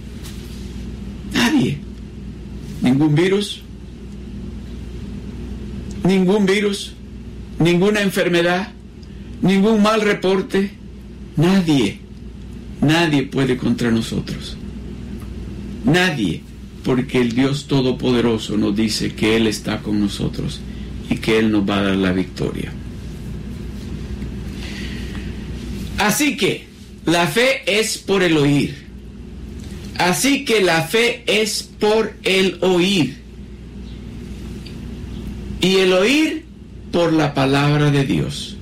Nadie. 1.33 1.78
Ningún 2.80 3.14
virus. 3.14 3.61
Ningún 6.04 6.47
virus. 6.47 6.94
Ninguna 7.59 8.00
enfermedad 8.00 8.73
ningún 9.44 9.80
mal 9.80 10.00
reporte, 10.00 10.72
nadie, 11.36 12.00
Nadie 12.84 13.22
puede 13.22 13.56
contra 13.56 13.90
nosotros. 13.90 14.56
Nadie, 15.84 16.42
porque 16.84 17.20
el 17.20 17.32
Dios 17.32 17.66
Todopoderoso 17.66 18.58
nos 18.58 18.76
dice 18.76 19.14
que 19.14 19.36
Él 19.36 19.46
está 19.46 19.78
con 19.80 20.00
nosotros 20.00 20.60
y 21.08 21.16
que 21.16 21.38
Él 21.38 21.50
nos 21.50 21.68
va 21.68 21.78
a 21.78 21.82
dar 21.82 21.96
la 21.96 22.12
victoria. 22.12 22.72
Así 25.98 26.36
que 26.36 26.66
la 27.06 27.26
fe 27.26 27.62
es 27.66 27.96
por 27.96 28.22
el 28.22 28.36
oír. 28.36 28.84
Así 29.96 30.44
que 30.44 30.60
la 30.60 30.82
fe 30.82 31.22
es 31.26 31.62
por 31.62 32.12
el 32.22 32.58
oír. 32.60 33.16
Y 35.62 35.76
el 35.76 35.92
oír 35.94 36.44
por 36.92 37.14
la 37.14 37.32
palabra 37.32 37.90
de 37.90 38.04
Dios. 38.04 38.53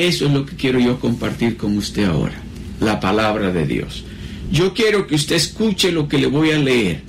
Eso 0.00 0.24
es 0.24 0.32
lo 0.32 0.46
que 0.46 0.56
quiero 0.56 0.78
yo 0.78 0.98
compartir 0.98 1.58
con 1.58 1.76
usted 1.76 2.04
ahora. 2.04 2.40
La 2.80 3.00
palabra 3.00 3.52
de 3.52 3.66
Dios. 3.66 4.02
Yo 4.50 4.72
quiero 4.72 5.06
que 5.06 5.14
usted 5.14 5.36
escuche 5.36 5.92
lo 5.92 6.08
que 6.08 6.16
le 6.16 6.26
voy 6.26 6.52
a 6.52 6.58
leer 6.58 7.02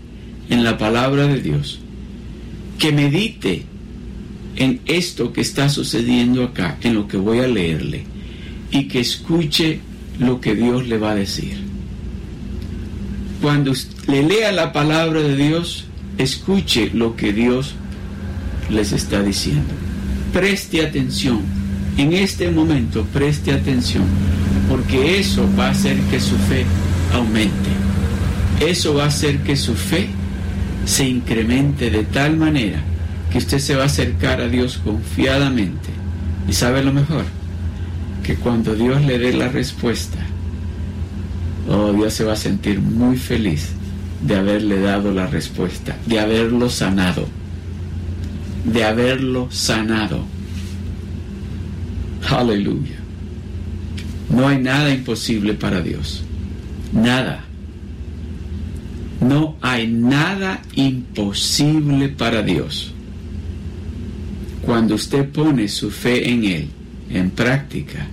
en 0.50 0.66
la 0.66 0.78
palabra 0.78 1.26
de 1.26 1.40
Dios. 1.40 1.80
Que 2.78 2.92
medite 2.92 3.64
en 4.58 4.82
esto 4.88 5.32
que 5.32 5.40
está 5.40 5.70
sucediendo 5.70 6.44
acá, 6.44 6.80
en 6.82 6.96
lo 6.96 7.08
que 7.08 7.16
voy 7.16 7.40
a 7.40 7.48
leerle. 7.48 8.04
Y 8.72 8.90
que 8.90 9.00
escuche 9.00 9.80
lo 10.20 10.42
que 10.42 10.54
Dios 10.54 10.86
le 10.86 10.98
va 10.98 11.12
a 11.12 11.16
decir. 11.16 11.60
Cuando 13.42 13.72
le 14.08 14.24
lea 14.24 14.52
la 14.52 14.74
palabra 14.74 15.22
de 15.22 15.38
Dios, 15.38 15.86
escuche 16.18 16.92
lo 16.94 17.16
que 17.16 17.32
Dios 17.32 17.74
les 18.70 18.92
está 18.92 19.24
diciendo. 19.24 19.74
Preste 20.34 20.86
atención. 20.86 21.61
En 21.98 22.14
este 22.14 22.50
momento 22.50 23.06
preste 23.14 23.52
atención, 23.52 24.04
porque 24.70 25.20
eso 25.20 25.48
va 25.58 25.68
a 25.68 25.72
hacer 25.72 25.98
que 26.10 26.20
su 26.20 26.36
fe 26.38 26.66
aumente. 27.14 27.70
Eso 28.60 28.94
va 28.94 29.06
a 29.06 29.08
hacer 29.08 29.40
que 29.40 29.56
su 29.56 29.76
fe 29.76 30.08
se 30.86 31.08
incremente 31.08 31.90
de 31.90 32.04
tal 32.04 32.38
manera 32.38 32.82
que 33.32 33.38
usted 33.38 33.60
se 33.60 33.76
va 33.76 33.84
a 33.84 33.88
acercar 33.88 34.42
a 34.42 34.48
Dios 34.48 34.80
confiadamente. 34.84 35.90
Y 36.48 36.54
sabe 36.54 36.84
lo 36.84 36.94
mejor, 36.94 37.24
que 38.24 38.36
cuando 38.36 38.76
Dios 38.76 39.02
le 39.04 39.18
dé 39.18 39.34
la 39.34 39.48
respuesta, 39.48 40.20
oh, 41.70 41.94
Dios 41.94 42.14
se 42.14 42.24
va 42.24 42.34
a 42.34 42.38
sentir 42.38 42.80
muy 42.80 43.18
feliz 43.18 43.70
de 44.22 44.36
haberle 44.36 44.80
dado 44.80 45.12
la 45.12 45.28
respuesta, 45.28 45.96
de 46.06 46.20
haberlo 46.20 46.70
sanado, 46.70 47.28
de 48.66 48.84
haberlo 48.84 49.48
sanado. 49.50 50.24
Aleluya. 52.32 52.96
No 54.30 54.48
hay 54.48 54.58
nada 54.58 54.94
imposible 54.94 55.54
para 55.54 55.82
Dios. 55.82 56.24
Nada. 56.94 57.44
No 59.20 59.58
hay 59.62 59.88
nada 59.88 60.62
imposible 60.76 62.08
para 62.08 62.42
Dios. 62.42 62.94
Cuando 64.62 64.96
usted 64.96 65.28
pone 65.30 65.68
su 65.68 65.92
fe 65.92 66.32
en 66.32 66.46
Él, 66.46 66.70
en 67.10 67.32
práctica, 67.32 68.08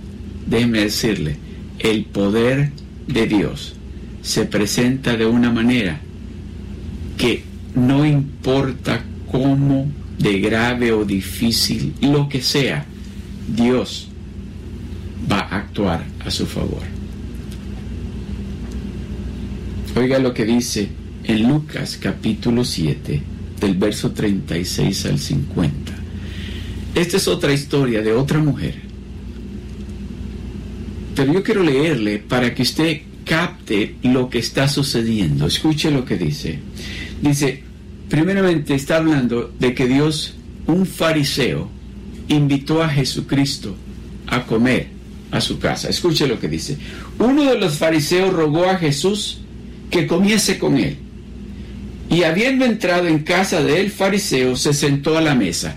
déjeme 0.45 0.81
decirle, 0.81 1.37
el 1.79 2.03
poder 2.03 2.71
de 3.07 3.25
Dios 3.25 3.75
se 4.21 4.45
presenta 4.45 5.15
de 5.15 5.25
una 5.25 5.51
manera 5.51 6.01
que 7.17 7.43
no 7.73 8.05
importa 8.05 9.01
cómo 9.31 9.87
de 10.17 10.39
grave 10.41 10.91
o 10.91 11.05
difícil, 11.05 11.93
lo 12.01 12.27
que 12.27 12.41
sea, 12.41 12.85
Dios 13.55 14.08
va 15.31 15.39
a 15.39 15.57
actuar 15.57 16.05
a 16.25 16.31
su 16.31 16.45
favor. 16.45 16.83
Oiga 19.95 20.19
lo 20.19 20.33
que 20.33 20.45
dice 20.45 20.89
en 21.23 21.47
Lucas 21.47 21.97
capítulo 22.01 22.63
7, 22.63 23.21
del 23.59 23.75
verso 23.75 24.11
36 24.11 25.05
al 25.05 25.19
50. 25.19 25.93
Esta 26.95 27.17
es 27.17 27.27
otra 27.27 27.53
historia 27.53 28.01
de 28.01 28.13
otra 28.13 28.39
mujer 28.39 28.89
pero 31.19 31.33
yo 31.33 31.43
quiero 31.43 31.63
leerle 31.63 32.19
para 32.19 32.55
que 32.55 32.61
usted 32.61 33.01
capte 33.25 33.97
lo 34.03 34.29
que 34.29 34.39
está 34.39 34.69
sucediendo. 34.69 35.47
Escuche 35.47 35.91
lo 35.91 36.05
que 36.05 36.15
dice. 36.15 36.59
Dice, 37.21 37.61
primeramente 38.07 38.73
está 38.73 38.95
hablando 38.95 39.53
de 39.59 39.73
que 39.73 39.85
Dios, 39.85 40.35
un 40.65 40.85
fariseo, 40.85 41.69
invitó 42.29 42.81
a 42.81 42.87
Jesucristo 42.87 43.75
a 44.27 44.45
comer 44.45 44.87
a 45.31 45.41
su 45.41 45.59
casa. 45.59 45.89
Escuche 45.89 46.27
lo 46.27 46.39
que 46.39 46.47
dice. 46.47 46.77
Uno 47.17 47.43
de 47.43 47.57
los 47.57 47.77
fariseos 47.77 48.33
rogó 48.33 48.65
a 48.65 48.77
Jesús 48.77 49.39
que 49.89 50.07
comiese 50.07 50.57
con 50.57 50.77
él. 50.77 50.97
Y 52.09 52.23
habiendo 52.23 52.65
entrado 52.65 53.07
en 53.07 53.19
casa 53.19 53.61
del 53.61 53.91
fariseo, 53.91 54.55
se 54.55 54.73
sentó 54.73 55.17
a 55.17 55.21
la 55.21 55.35
mesa. 55.35 55.75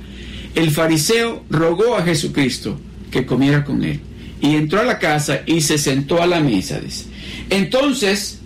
El 0.54 0.70
fariseo 0.70 1.44
rogó 1.50 1.96
a 1.96 2.02
Jesucristo 2.02 2.78
que 3.10 3.26
comiera 3.26 3.64
con 3.64 3.84
él 3.84 4.00
y 4.40 4.56
entró 4.56 4.80
a 4.80 4.84
la 4.84 4.98
casa 4.98 5.42
y 5.46 5.60
se 5.60 5.78
sentó 5.78 6.20
a 6.22 6.26
la 6.26 6.40
mesa. 6.40 6.80
Dice. 6.80 7.04
Entonces, 7.48 8.40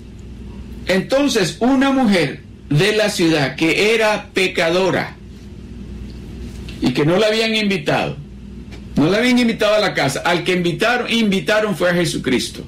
entonces 0.87 1.57
una 1.61 1.91
mujer 1.91 2.43
de 2.69 2.95
la 2.95 3.09
ciudad 3.09 3.57
que 3.57 3.95
era 3.95 4.31
pecadora 4.35 5.17
y 6.83 6.91
que 6.93 7.07
no 7.07 7.17
la 7.17 7.29
habían 7.29 7.55
invitado, 7.55 8.17
no 8.97 9.11
la 9.11 9.19
habían 9.19 9.39
invitado 9.39 9.75
a 9.75 9.79
la 9.79 9.95
casa, 9.95 10.23
al 10.25 10.43
que 10.43 10.53
invitaron, 10.53 11.13
invitaron 11.13 11.77
fue 11.77 11.91
a 11.91 11.95
Jesucristo. 11.95 12.65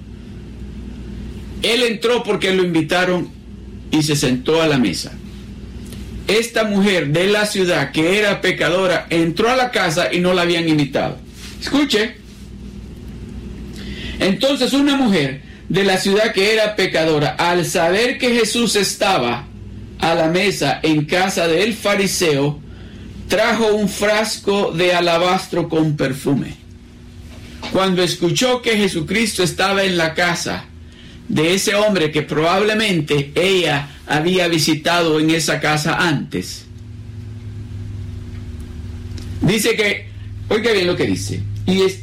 Él 1.62 1.82
entró 1.82 2.22
porque 2.22 2.52
lo 2.52 2.62
invitaron 2.62 3.30
y 3.90 4.02
se 4.02 4.14
sentó 4.14 4.62
a 4.62 4.66
la 4.66 4.78
mesa. 4.78 5.12
Esta 6.28 6.64
mujer 6.64 7.08
de 7.08 7.26
la 7.28 7.46
ciudad 7.46 7.90
que 7.90 8.18
era 8.18 8.42
pecadora 8.42 9.06
entró 9.08 9.50
a 9.50 9.56
la 9.56 9.70
casa 9.70 10.12
y 10.12 10.20
no 10.20 10.34
la 10.34 10.42
habían 10.42 10.68
invitado. 10.68 11.16
Escuche, 11.60 12.16
entonces 14.20 14.74
una 14.74 14.96
mujer 14.96 15.40
de 15.70 15.84
la 15.84 15.96
ciudad 15.96 16.32
que 16.32 16.52
era 16.52 16.76
pecadora, 16.76 17.30
al 17.30 17.64
saber 17.64 18.18
que 18.18 18.34
Jesús 18.34 18.76
estaba 18.76 19.46
a 19.98 20.14
la 20.14 20.28
mesa 20.28 20.80
en 20.82 21.06
casa 21.06 21.48
del 21.48 21.74
fariseo, 21.74 22.60
trajo 23.28 23.66
un 23.74 23.88
frasco 23.88 24.72
de 24.72 24.94
alabastro 24.94 25.68
con 25.68 25.96
perfume. 25.96 26.56
Cuando 27.72 28.02
escuchó 28.02 28.62
que 28.62 28.76
Jesucristo 28.76 29.42
estaba 29.42 29.84
en 29.84 29.98
la 29.98 30.14
casa 30.14 30.64
de 31.28 31.54
ese 31.54 31.74
hombre 31.74 32.10
que 32.10 32.22
probablemente 32.22 33.32
ella 33.34 33.90
había 34.06 34.48
visitado 34.48 35.20
en 35.20 35.30
esa 35.30 35.60
casa 35.60 35.96
antes, 35.96 36.64
dice 39.42 39.76
que, 39.76 40.08
oiga 40.48 40.72
bien 40.72 40.86
lo 40.86 40.96
que 40.96 41.06
dice, 41.06 41.42
y 41.66 41.82
es, 41.82 42.00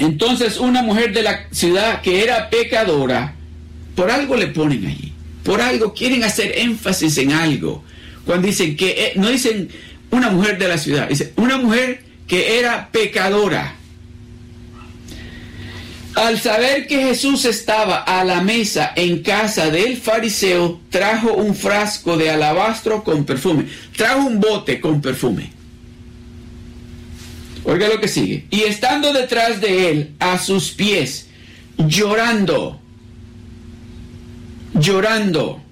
entonces 0.00 0.58
una 0.58 0.82
mujer 0.82 1.12
de 1.12 1.22
la 1.22 1.46
ciudad 1.52 2.02
que 2.02 2.24
era 2.24 2.50
pecadora, 2.50 3.34
por 3.94 4.10
algo 4.10 4.34
le 4.34 4.48
ponen 4.48 4.86
allí, 4.86 5.12
por 5.44 5.60
algo 5.60 5.94
quieren 5.94 6.24
hacer 6.24 6.58
énfasis 6.58 7.18
en 7.18 7.32
algo. 7.32 7.84
Cuando 8.28 8.46
dicen 8.46 8.76
que, 8.76 8.90
eh, 8.90 9.12
no 9.16 9.30
dicen 9.30 9.70
una 10.10 10.28
mujer 10.28 10.58
de 10.58 10.68
la 10.68 10.76
ciudad, 10.76 11.08
dicen 11.08 11.32
una 11.36 11.56
mujer 11.56 12.02
que 12.26 12.58
era 12.58 12.90
pecadora. 12.92 13.74
Al 16.14 16.38
saber 16.38 16.86
que 16.86 17.04
Jesús 17.04 17.46
estaba 17.46 17.96
a 18.00 18.22
la 18.24 18.42
mesa 18.42 18.92
en 18.96 19.22
casa 19.22 19.70
del 19.70 19.96
fariseo, 19.96 20.78
trajo 20.90 21.32
un 21.32 21.54
frasco 21.54 22.18
de 22.18 22.28
alabastro 22.28 23.02
con 23.02 23.24
perfume, 23.24 23.64
trajo 23.96 24.26
un 24.26 24.40
bote 24.40 24.78
con 24.78 25.00
perfume. 25.00 25.50
Oiga 27.64 27.88
lo 27.88 27.98
que 27.98 28.08
sigue. 28.08 28.44
Y 28.50 28.60
estando 28.64 29.14
detrás 29.14 29.58
de 29.62 29.90
él, 29.90 30.10
a 30.18 30.36
sus 30.36 30.72
pies, 30.72 31.28
llorando, 31.78 32.78
llorando. 34.74 35.62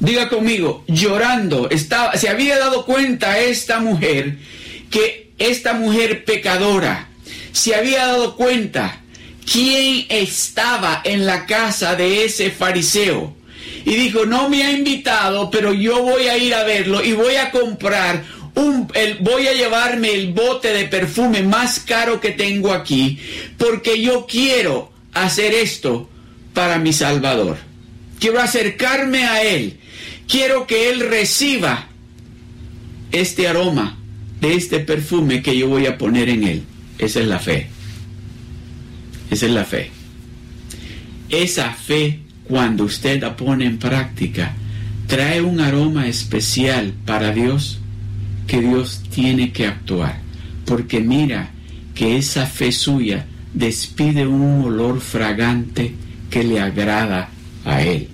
Diga 0.00 0.28
conmigo, 0.28 0.84
llorando. 0.86 1.68
Estaba, 1.70 2.16
se 2.16 2.28
había 2.28 2.58
dado 2.58 2.84
cuenta 2.84 3.38
esta 3.38 3.80
mujer 3.80 4.38
que 4.90 5.32
esta 5.38 5.74
mujer 5.74 6.24
pecadora 6.24 7.08
se 7.52 7.74
había 7.74 8.06
dado 8.06 8.36
cuenta 8.36 9.00
quién 9.50 10.06
estaba 10.08 11.00
en 11.04 11.24
la 11.24 11.46
casa 11.46 11.96
de 11.96 12.24
ese 12.24 12.50
fariseo. 12.50 13.34
Y 13.84 13.94
dijo, 13.94 14.26
no 14.26 14.48
me 14.48 14.64
ha 14.64 14.72
invitado, 14.72 15.50
pero 15.50 15.72
yo 15.72 16.02
voy 16.02 16.24
a 16.28 16.36
ir 16.36 16.54
a 16.54 16.64
verlo 16.64 17.02
y 17.02 17.12
voy 17.12 17.36
a 17.36 17.50
comprar 17.50 18.24
voy 19.20 19.46
a 19.46 19.52
llevarme 19.52 20.12
el 20.14 20.32
bote 20.32 20.72
de 20.72 20.86
perfume 20.86 21.42
más 21.42 21.80
caro 21.80 22.20
que 22.20 22.30
tengo 22.30 22.72
aquí, 22.72 23.18
porque 23.58 24.00
yo 24.00 24.26
quiero 24.26 24.90
hacer 25.12 25.54
esto 25.54 26.08
para 26.54 26.78
mi 26.78 26.92
Salvador. 26.92 27.58
Quiero 28.18 28.40
acercarme 28.40 29.24
a 29.24 29.42
Él. 29.42 29.78
Quiero 30.28 30.66
que 30.66 30.90
Él 30.90 31.08
reciba 31.08 31.86
este 33.12 33.48
aroma 33.48 33.96
de 34.40 34.54
este 34.54 34.80
perfume 34.80 35.42
que 35.42 35.56
yo 35.56 35.68
voy 35.68 35.86
a 35.86 35.96
poner 35.96 36.28
en 36.28 36.44
Él. 36.44 36.62
Esa 36.98 37.20
es 37.20 37.26
la 37.26 37.38
fe. 37.38 37.68
Esa 39.30 39.46
es 39.46 39.52
la 39.52 39.64
fe. 39.64 39.90
esa 41.28 41.72
fe, 41.72 42.20
cuando 42.44 42.84
usted 42.84 43.20
la 43.20 43.36
pone 43.36 43.66
en 43.66 43.78
práctica, 43.78 44.54
trae 45.08 45.42
un 45.42 45.60
aroma 45.60 46.06
especial 46.06 46.92
para 47.04 47.32
Dios 47.32 47.80
que 48.46 48.60
Dios 48.60 49.02
tiene 49.10 49.52
que 49.52 49.66
actuar. 49.66 50.20
Porque 50.64 51.00
mira 51.00 51.50
que 51.94 52.16
esa 52.16 52.46
fe 52.46 52.70
suya 52.70 53.26
despide 53.52 54.26
un 54.26 54.64
olor 54.64 55.00
fragante 55.00 55.94
que 56.30 56.44
le 56.44 56.60
agrada 56.60 57.30
a 57.64 57.82
Él. 57.82 58.08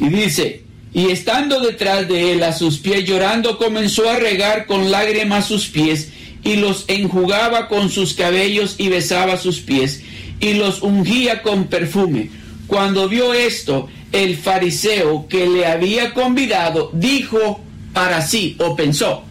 Y 0.00 0.08
dice, 0.08 0.62
y 0.92 1.10
estando 1.10 1.60
detrás 1.60 2.08
de 2.08 2.32
él 2.32 2.42
a 2.42 2.52
sus 2.52 2.78
pies 2.78 3.04
llorando, 3.04 3.58
comenzó 3.58 4.08
a 4.08 4.16
regar 4.16 4.66
con 4.66 4.90
lágrimas 4.90 5.46
sus 5.46 5.66
pies 5.66 6.10
y 6.42 6.56
los 6.56 6.84
enjugaba 6.88 7.68
con 7.68 7.90
sus 7.90 8.14
cabellos 8.14 8.76
y 8.78 8.88
besaba 8.88 9.36
sus 9.36 9.60
pies 9.60 10.02
y 10.40 10.54
los 10.54 10.82
ungía 10.82 11.42
con 11.42 11.66
perfume. 11.66 12.30
Cuando 12.66 13.08
vio 13.08 13.34
esto, 13.34 13.88
el 14.12 14.36
fariseo 14.36 15.26
que 15.28 15.46
le 15.46 15.66
había 15.66 16.14
convidado 16.14 16.90
dijo 16.94 17.60
para 17.92 18.22
sí 18.22 18.56
o 18.58 18.76
pensó, 18.76 19.24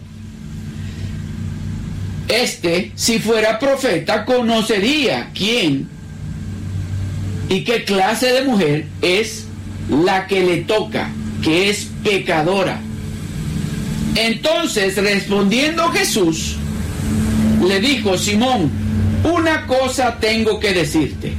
este, 2.28 2.92
si 2.94 3.18
fuera 3.18 3.58
profeta, 3.58 4.24
conocería 4.24 5.30
quién 5.34 5.88
y 7.48 7.62
qué 7.62 7.84
clase 7.84 8.32
de 8.32 8.42
mujer 8.42 8.86
es 9.00 9.45
la 9.88 10.26
que 10.26 10.42
le 10.42 10.56
toca, 10.58 11.10
que 11.42 11.70
es 11.70 11.88
pecadora. 12.02 12.80
Entonces, 14.14 14.96
respondiendo 14.96 15.88
Jesús, 15.90 16.56
le 17.66 17.80
dijo, 17.80 18.16
Simón, 18.16 18.70
una 19.24 19.66
cosa 19.66 20.18
tengo 20.20 20.58
que 20.58 20.72
decirte. 20.72 21.34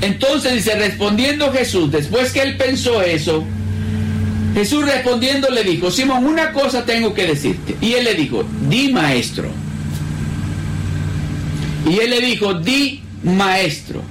Entonces 0.00 0.54
dice, 0.54 0.76
respondiendo 0.76 1.52
Jesús, 1.52 1.90
después 1.90 2.32
que 2.32 2.42
él 2.42 2.56
pensó 2.56 3.02
eso, 3.02 3.44
Jesús 4.54 4.84
respondiendo 4.84 5.48
le 5.50 5.64
dijo, 5.64 5.90
Simón, 5.90 6.24
una 6.24 6.52
cosa 6.52 6.84
tengo 6.84 7.14
que 7.14 7.26
decirte. 7.26 7.76
Y 7.80 7.94
él 7.94 8.04
le 8.04 8.14
dijo, 8.14 8.44
di 8.68 8.92
maestro. 8.92 9.48
Y 11.88 11.98
él 11.98 12.10
le 12.10 12.20
dijo, 12.20 12.54
di 12.54 13.02
maestro. 13.22 14.02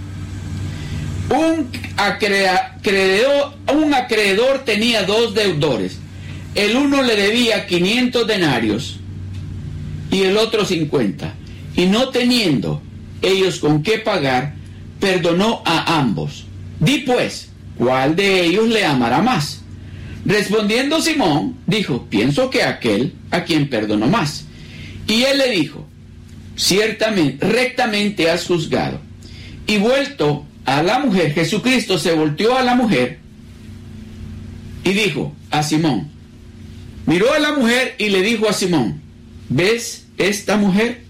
Un 1.30 1.70
acreedor, 1.98 3.54
un 3.74 3.94
acreedor 3.94 4.64
tenía 4.66 5.04
dos 5.04 5.34
deudores. 5.34 5.98
El 6.56 6.76
uno 6.76 7.02
le 7.02 7.16
debía 7.16 7.68
500 7.68 8.26
denarios 8.26 9.00
y 10.12 10.24
el 10.24 10.38
otro 10.38 10.66
50. 10.66 11.34
Y 11.76 11.86
no 11.86 12.10
teniendo 12.10 12.82
ellos 13.22 13.60
con 13.60 13.84
qué 13.84 14.00
pagar, 14.00 14.56
perdonó 15.00 15.62
a 15.66 16.00
ambos. 16.00 16.46
Di 16.80 17.00
pues, 17.00 17.50
¿cuál 17.78 18.16
de 18.16 18.46
ellos 18.46 18.68
le 18.68 18.86
amará 18.86 19.22
más? 19.22 19.62
Respondiendo 20.26 21.02
Simón, 21.02 21.58
dijo, 21.68 22.06
pienso 22.10 22.50
que 22.50 22.64
aquel 22.64 23.14
a 23.32 23.44
quien 23.44 23.70
perdonó 23.70 24.08
más. 24.08 24.46
Y 25.08 25.24
él 25.24 25.38
le 25.38 25.52
dijo, 25.52 25.88
ciertamente, 26.56 27.48
rectamente 27.48 28.30
has 28.30 28.46
juzgado. 28.46 29.00
Y 29.68 29.78
vuelto 29.78 30.46
a 30.68 30.84
la 30.84 31.00
mujer, 31.00 31.34
Jesucristo 31.34 31.98
se 31.98 32.14
volteó 32.14 32.58
a 32.58 32.62
la 32.62 32.76
mujer 32.76 33.20
y 34.84 34.92
dijo 34.92 35.34
a 35.50 35.64
Simón, 35.64 36.10
miró 37.06 37.34
a 37.34 37.40
la 37.40 37.54
mujer 37.54 37.96
y 37.98 38.10
le 38.10 38.22
dijo 38.22 38.50
a 38.50 38.54
Simón, 38.54 39.02
¿ves 39.50 40.06
esta 40.18 40.58
mujer? 40.58 41.08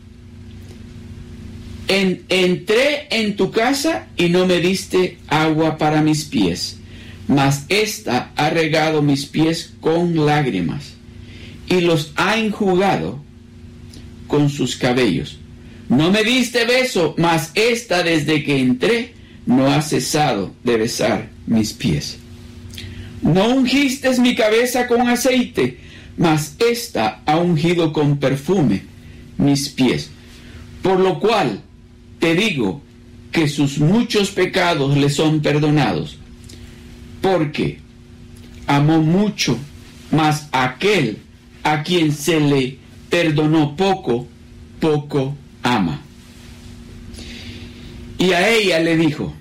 entré 1.87 3.07
en 3.09 3.35
tu 3.35 3.49
casa 3.49 4.07
y 4.15 4.29
no 4.29 4.45
me 4.45 4.59
diste 4.59 5.17
agua 5.27 5.77
para 5.77 6.01
mis 6.01 6.25
pies, 6.25 6.77
mas 7.27 7.65
ésta 7.69 8.33
ha 8.35 8.49
regado 8.51 9.01
mis 9.01 9.25
pies 9.25 9.73
con 9.79 10.25
lágrimas 10.25 10.93
y 11.67 11.79
los 11.81 12.11
ha 12.15 12.37
enjugado 12.37 13.23
con 14.27 14.49
sus 14.49 14.75
cabellos. 14.75 15.39
No 15.89 16.11
me 16.11 16.23
diste 16.23 16.65
beso, 16.65 17.15
mas 17.17 17.51
ésta 17.55 18.03
desde 18.03 18.43
que 18.43 18.59
entré 18.59 19.16
no 19.47 19.71
ha 19.71 19.81
cesado 19.81 20.53
de 20.63 20.77
besar 20.77 21.29
mis 21.47 21.73
pies. 21.73 22.19
No 23.21 23.47
ungiste 23.47 24.19
mi 24.19 24.35
cabeza 24.35 24.85
con 24.87 25.07
aceite, 25.07 25.79
mas 26.17 26.55
ésta 26.59 27.21
ha 27.25 27.37
ungido 27.37 27.91
con 27.91 28.17
perfume 28.17 28.83
mis 29.37 29.69
pies. 29.69 30.11
Por 30.83 30.99
lo 30.99 31.19
cual 31.19 31.61
te 32.19 32.35
digo 32.35 32.81
que 33.31 33.47
sus 33.47 33.79
muchos 33.79 34.31
pecados 34.31 34.97
le 34.97 35.09
son 35.09 35.41
perdonados, 35.41 36.17
porque 37.21 37.79
amó 38.67 39.01
mucho, 39.01 39.57
mas 40.11 40.47
aquel 40.51 41.19
a 41.63 41.83
quien 41.83 42.11
se 42.11 42.39
le 42.39 42.77
perdonó 43.09 43.75
poco, 43.75 44.27
poco 44.79 45.35
ama. 45.63 46.01
Y 48.17 48.31
a 48.31 48.49
ella 48.49 48.79
le 48.79 48.97
dijo, 48.97 49.33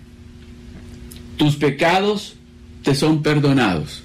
tus 1.36 1.56
pecados 1.56 2.34
te 2.82 2.94
son 2.94 3.22
perdonados. 3.22 4.02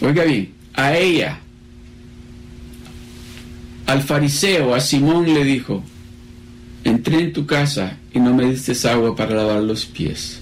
Oiga 0.00 0.24
bien, 0.24 0.52
a 0.74 0.96
ella, 0.96 1.40
al 3.86 4.02
fariseo, 4.02 4.74
a 4.74 4.80
Simón 4.80 5.32
le 5.32 5.44
dijo, 5.44 5.82
entré 6.84 7.20
en 7.20 7.32
tu 7.32 7.46
casa 7.46 7.98
y 8.12 8.20
no 8.20 8.34
me 8.34 8.50
diste 8.50 8.88
agua 8.88 9.14
para 9.16 9.34
lavar 9.34 9.62
los 9.62 9.84
pies. 9.86 10.40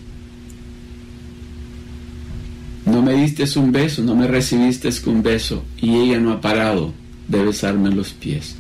No 2.85 3.01
me 3.01 3.15
diste 3.15 3.45
un 3.59 3.73
beso, 3.73 4.03
no 4.03 4.15
me 4.15 4.27
recibiste 4.27 4.91
con 5.03 5.17
un 5.17 5.23
beso 5.23 5.65
y 5.79 5.97
ella 5.97 6.19
no 6.19 6.33
ha 6.33 6.41
parado 6.41 6.93
de 7.29 7.45
besarme 7.45 7.91
los 7.91 8.13
pies. 8.13 8.57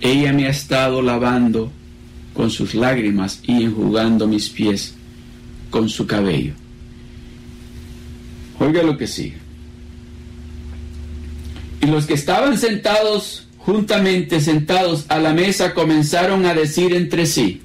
Ella 0.00 0.32
me 0.32 0.46
ha 0.46 0.50
estado 0.50 1.02
lavando 1.02 1.70
con 2.38 2.50
sus 2.50 2.76
lágrimas 2.76 3.40
y 3.42 3.64
enjugando 3.64 4.28
mis 4.28 4.48
pies 4.48 4.94
con 5.70 5.88
su 5.88 6.06
cabello. 6.06 6.52
Oiga 8.60 8.84
lo 8.84 8.96
que 8.96 9.08
sigue. 9.08 9.38
Y 11.80 11.86
los 11.86 12.06
que 12.06 12.14
estaban 12.14 12.56
sentados, 12.56 13.48
juntamente 13.56 14.40
sentados 14.40 15.06
a 15.08 15.18
la 15.18 15.32
mesa, 15.32 15.74
comenzaron 15.74 16.46
a 16.46 16.54
decir 16.54 16.94
entre 16.94 17.26
sí, 17.26 17.60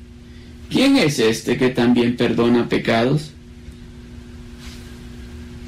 ¿quién 0.72 0.98
es 0.98 1.20
este 1.20 1.56
que 1.56 1.70
también 1.70 2.18
perdona 2.18 2.68
pecados? 2.68 3.30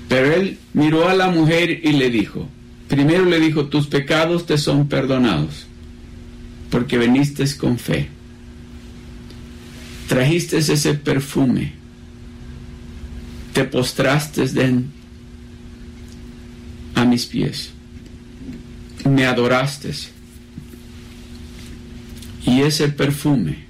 Pero 0.10 0.34
él 0.34 0.58
miró 0.74 1.08
a 1.08 1.13
la 1.13 1.30
mujer 1.30 1.70
y 1.84 1.91
le 1.91 2.10
dijo, 2.10 2.50
primero 2.88 3.26
le 3.26 3.39
dijo, 3.39 3.68
tus 3.68 3.86
pecados 3.86 4.48
te 4.48 4.58
son 4.58 4.88
perdonados, 4.88 5.68
porque 6.72 6.98
viniste 6.98 7.46
con 7.56 7.78
fe 7.78 8.14
trajiste 10.08 10.58
ese 10.58 10.94
perfume, 10.94 11.74
te 13.54 13.63
postraste 13.63 14.46
a 16.94 17.06
mis 17.06 17.26
pies, 17.26 17.72
me 19.06 19.26
adoraste. 19.26 19.91
Y 22.46 22.62
ese 22.62 22.89
perfume 22.89 23.65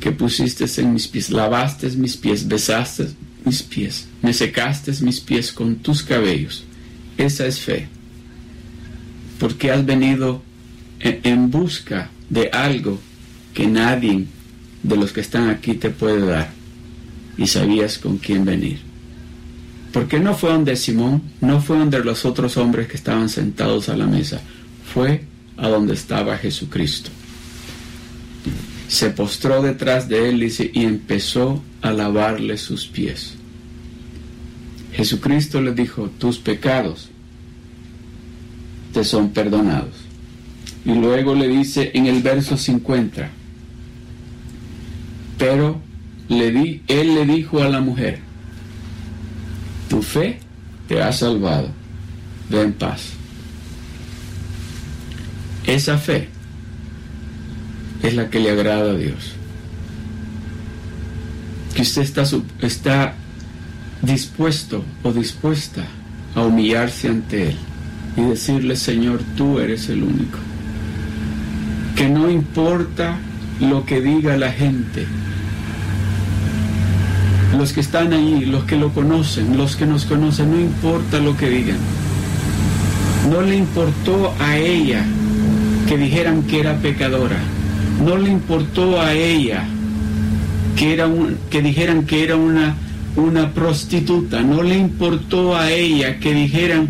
que 0.00 0.12
pusiste 0.12 0.66
en 0.80 0.92
mis 0.92 1.08
pies, 1.08 1.30
lavaste 1.30 1.88
mis 1.90 2.16
pies, 2.16 2.46
besaste 2.46 3.08
mis 3.44 3.62
pies, 3.62 4.08
me 4.20 4.32
secaste 4.32 4.92
mis 5.00 5.20
pies 5.20 5.52
con 5.52 5.76
tus 5.76 6.02
cabellos, 6.02 6.64
esa 7.16 7.46
es 7.46 7.60
fe. 7.60 7.88
Porque 9.38 9.70
has 9.70 9.84
venido 9.84 10.42
en 11.00 11.50
busca 11.50 12.10
de 12.28 12.48
algo 12.52 13.00
que 13.54 13.66
nadie 13.66 14.26
de 14.82 14.96
los 14.96 15.12
que 15.12 15.20
están 15.20 15.48
aquí 15.48 15.74
te 15.74 15.90
puede 15.90 16.26
dar 16.26 16.50
y 17.36 17.46
sabías 17.46 17.98
con 17.98 18.18
quién 18.18 18.44
venir. 18.44 18.80
Porque 19.92 20.18
no 20.18 20.34
fue 20.34 20.50
donde 20.50 20.76
Simón, 20.76 21.22
no 21.40 21.60
fue 21.60 21.78
donde 21.78 22.02
los 22.02 22.24
otros 22.24 22.56
hombres 22.56 22.88
que 22.88 22.96
estaban 22.96 23.28
sentados 23.28 23.88
a 23.88 23.96
la 23.96 24.06
mesa, 24.06 24.40
fue 24.92 25.24
a 25.56 25.68
donde 25.68 25.94
estaba 25.94 26.38
Jesucristo. 26.38 27.10
Se 28.88 29.10
postró 29.10 29.62
detrás 29.62 30.08
de 30.08 30.28
él 30.28 30.42
y 30.42 30.84
empezó 30.84 31.62
a 31.82 31.92
lavarle 31.92 32.56
sus 32.56 32.86
pies. 32.86 33.34
Jesucristo 34.92 35.60
le 35.60 35.72
dijo, 35.72 36.10
tus 36.18 36.38
pecados 36.38 37.08
te 38.92 39.04
son 39.04 39.30
perdonados. 39.30 39.94
Y 40.84 40.92
luego 40.94 41.34
le 41.34 41.48
dice 41.48 41.90
en 41.94 42.06
el 42.06 42.22
verso 42.22 42.56
50, 42.56 43.30
pero 45.42 45.76
le 46.28 46.52
di, 46.52 46.82
él 46.86 47.16
le 47.16 47.26
dijo 47.26 47.60
a 47.60 47.68
la 47.68 47.80
mujer, 47.80 48.20
tu 49.90 50.00
fe 50.00 50.38
te 50.86 51.02
ha 51.02 51.12
salvado, 51.12 51.68
ve 52.48 52.62
en 52.62 52.72
paz. 52.72 53.14
Esa 55.66 55.98
fe 55.98 56.28
es 58.04 58.14
la 58.14 58.30
que 58.30 58.38
le 58.38 58.52
agrada 58.52 58.92
a 58.92 58.94
Dios. 58.94 59.32
que 61.74 61.82
usted 61.82 62.02
está, 62.02 62.22
está 62.60 63.14
dispuesto 64.00 64.84
o 65.02 65.10
dispuesta 65.10 65.82
a 66.36 66.42
humillarse 66.42 67.08
ante 67.08 67.48
Él 67.48 67.56
y 68.16 68.20
decirle, 68.20 68.76
Señor, 68.76 69.20
tú 69.36 69.58
eres 69.58 69.88
el 69.88 70.04
único. 70.04 70.38
Que 71.96 72.08
no 72.08 72.30
importa 72.30 73.18
lo 73.60 73.84
que 73.84 74.00
diga 74.00 74.36
la 74.36 74.52
gente, 74.52 75.06
los 77.62 77.72
que 77.72 77.80
están 77.80 78.12
ahí, 78.12 78.44
los 78.44 78.64
que 78.64 78.74
lo 78.74 78.92
conocen, 78.92 79.56
los 79.56 79.76
que 79.76 79.86
nos 79.86 80.04
conocen, 80.04 80.50
no 80.50 80.60
importa 80.60 81.20
lo 81.20 81.36
que 81.36 81.48
digan. 81.48 81.76
No 83.30 83.40
le 83.40 83.54
importó 83.54 84.34
a 84.40 84.56
ella 84.56 85.04
que 85.86 85.96
dijeran 85.96 86.42
que 86.42 86.58
era 86.58 86.78
pecadora. 86.78 87.38
No 88.04 88.16
le 88.16 88.32
importó 88.32 89.00
a 89.00 89.12
ella 89.14 89.62
que, 90.74 90.92
era 90.92 91.06
un, 91.06 91.38
que 91.50 91.62
dijeran 91.62 92.04
que 92.04 92.24
era 92.24 92.34
una, 92.34 92.74
una 93.14 93.52
prostituta. 93.52 94.42
No 94.42 94.64
le 94.64 94.76
importó 94.76 95.56
a 95.56 95.70
ella 95.70 96.18
que 96.18 96.34
dijeran 96.34 96.88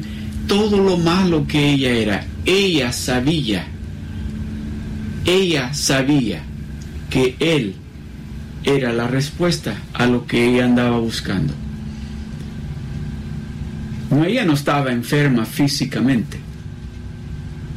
todo 0.48 0.78
lo 0.78 0.96
malo 0.96 1.46
que 1.46 1.72
ella 1.72 1.90
era. 1.90 2.24
Ella 2.46 2.94
sabía, 2.94 3.66
ella 5.26 5.74
sabía 5.74 6.40
que 7.10 7.36
él 7.40 7.74
era 8.64 8.92
la 8.92 9.06
respuesta 9.06 9.76
a 9.92 10.06
lo 10.06 10.26
que 10.26 10.44
ella 10.44 10.64
andaba 10.64 10.98
buscando. 10.98 11.52
No, 14.10 14.24
ella 14.24 14.44
no 14.44 14.52
estaba 14.52 14.92
enferma 14.92 15.46
físicamente, 15.46 16.38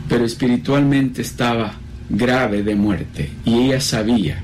pero 0.10 0.26
espiritualmente 0.26 1.22
estaba 1.22 1.74
grave 2.10 2.62
de 2.62 2.76
muerte 2.76 3.32
y 3.46 3.62
ella 3.62 3.82
sabía 3.82 4.44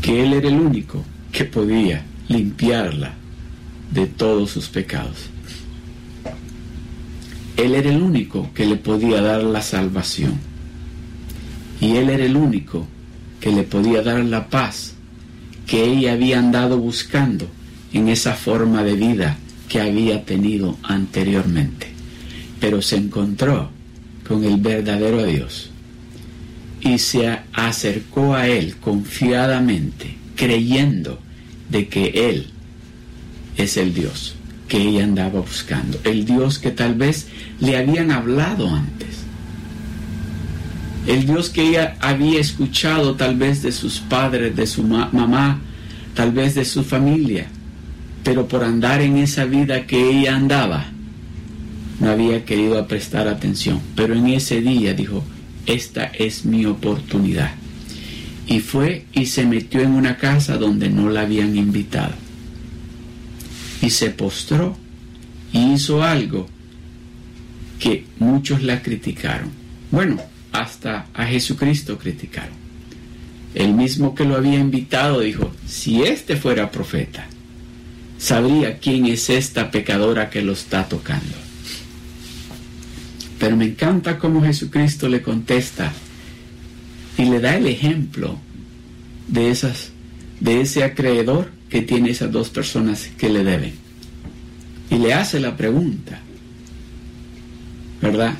que 0.00 0.22
Él 0.22 0.32
era 0.32 0.48
el 0.48 0.60
único 0.60 1.04
que 1.32 1.44
podía 1.44 2.02
limpiarla 2.28 3.14
de 3.90 4.06
todos 4.06 4.50
sus 4.50 4.68
pecados. 4.68 5.30
Él 7.56 7.74
era 7.74 7.90
el 7.90 8.02
único 8.02 8.50
que 8.52 8.66
le 8.66 8.76
podía 8.76 9.20
dar 9.22 9.42
la 9.42 9.62
salvación. 9.62 10.34
Y 11.80 11.96
Él 11.96 12.10
era 12.10 12.24
el 12.24 12.36
único 12.36 12.86
que 13.40 13.52
le 13.52 13.62
podía 13.62 14.02
dar 14.02 14.24
la 14.24 14.48
paz 14.48 14.93
que 15.66 15.84
ella 15.84 16.12
había 16.12 16.38
andado 16.38 16.78
buscando 16.78 17.48
en 17.92 18.08
esa 18.08 18.34
forma 18.34 18.82
de 18.82 18.94
vida 18.94 19.38
que 19.68 19.80
había 19.80 20.24
tenido 20.24 20.76
anteriormente. 20.82 21.88
Pero 22.60 22.82
se 22.82 22.96
encontró 22.96 23.70
con 24.26 24.44
el 24.44 24.56
verdadero 24.56 25.24
Dios 25.24 25.70
y 26.80 26.98
se 26.98 27.38
acercó 27.52 28.34
a 28.34 28.46
Él 28.46 28.76
confiadamente, 28.76 30.16
creyendo 30.36 31.18
de 31.70 31.88
que 31.88 32.30
Él 32.30 32.46
es 33.56 33.76
el 33.76 33.94
Dios 33.94 34.34
que 34.68 34.78
ella 34.78 35.04
andaba 35.04 35.40
buscando, 35.40 35.98
el 36.04 36.24
Dios 36.24 36.58
que 36.58 36.70
tal 36.70 36.94
vez 36.94 37.28
le 37.60 37.76
habían 37.76 38.10
hablado 38.10 38.68
antes, 38.68 39.23
el 41.06 41.26
Dios 41.26 41.50
que 41.50 41.68
ella 41.68 41.96
había 42.00 42.40
escuchado 42.40 43.14
tal 43.14 43.36
vez 43.36 43.62
de 43.62 43.72
sus 43.72 44.00
padres, 44.00 44.56
de 44.56 44.66
su 44.66 44.82
mamá, 44.82 45.60
tal 46.14 46.32
vez 46.32 46.54
de 46.54 46.64
su 46.64 46.82
familia, 46.82 47.46
pero 48.22 48.48
por 48.48 48.64
andar 48.64 49.02
en 49.02 49.18
esa 49.18 49.44
vida 49.44 49.86
que 49.86 50.10
ella 50.10 50.34
andaba, 50.36 50.86
no 52.00 52.10
había 52.10 52.44
querido 52.44 52.86
prestar 52.88 53.28
atención. 53.28 53.80
Pero 53.94 54.14
en 54.14 54.28
ese 54.28 54.60
día 54.60 54.94
dijo, 54.94 55.22
esta 55.66 56.04
es 56.06 56.44
mi 56.44 56.64
oportunidad. 56.64 57.52
Y 58.46 58.60
fue 58.60 59.06
y 59.12 59.26
se 59.26 59.44
metió 59.46 59.80
en 59.80 59.92
una 59.92 60.16
casa 60.16 60.56
donde 60.56 60.88
no 60.88 61.10
la 61.10 61.22
habían 61.22 61.56
invitado. 61.56 62.14
Y 63.80 63.90
se 63.90 64.10
postró 64.10 64.76
y 65.52 65.72
hizo 65.72 66.02
algo 66.02 66.46
que 67.78 68.06
muchos 68.18 68.62
la 68.62 68.82
criticaron. 68.82 69.50
Bueno, 69.90 70.20
hasta 70.54 71.08
a 71.12 71.26
Jesucristo 71.26 71.98
criticaron. 71.98 72.54
El 73.56 73.74
mismo 73.74 74.14
que 74.14 74.24
lo 74.24 74.36
había 74.36 74.58
invitado 74.58 75.20
dijo, 75.20 75.50
si 75.66 76.02
este 76.02 76.36
fuera 76.36 76.70
profeta, 76.70 77.26
sabría 78.18 78.78
quién 78.78 79.06
es 79.06 79.30
esta 79.30 79.72
pecadora 79.72 80.30
que 80.30 80.42
lo 80.42 80.52
está 80.52 80.88
tocando. 80.88 81.34
Pero 83.40 83.56
me 83.56 83.64
encanta 83.64 84.16
cómo 84.16 84.42
Jesucristo 84.42 85.08
le 85.08 85.22
contesta 85.22 85.92
y 87.18 87.24
le 87.24 87.40
da 87.40 87.56
el 87.56 87.66
ejemplo 87.66 88.38
de 89.26 89.50
esas 89.50 89.90
de 90.38 90.60
ese 90.60 90.84
acreedor 90.84 91.50
que 91.68 91.82
tiene 91.82 92.10
esas 92.10 92.30
dos 92.30 92.50
personas 92.50 93.10
que 93.18 93.28
le 93.28 93.42
deben. 93.42 93.74
Y 94.90 94.98
le 94.98 95.14
hace 95.14 95.40
la 95.40 95.56
pregunta, 95.56 96.20
¿verdad? 98.00 98.34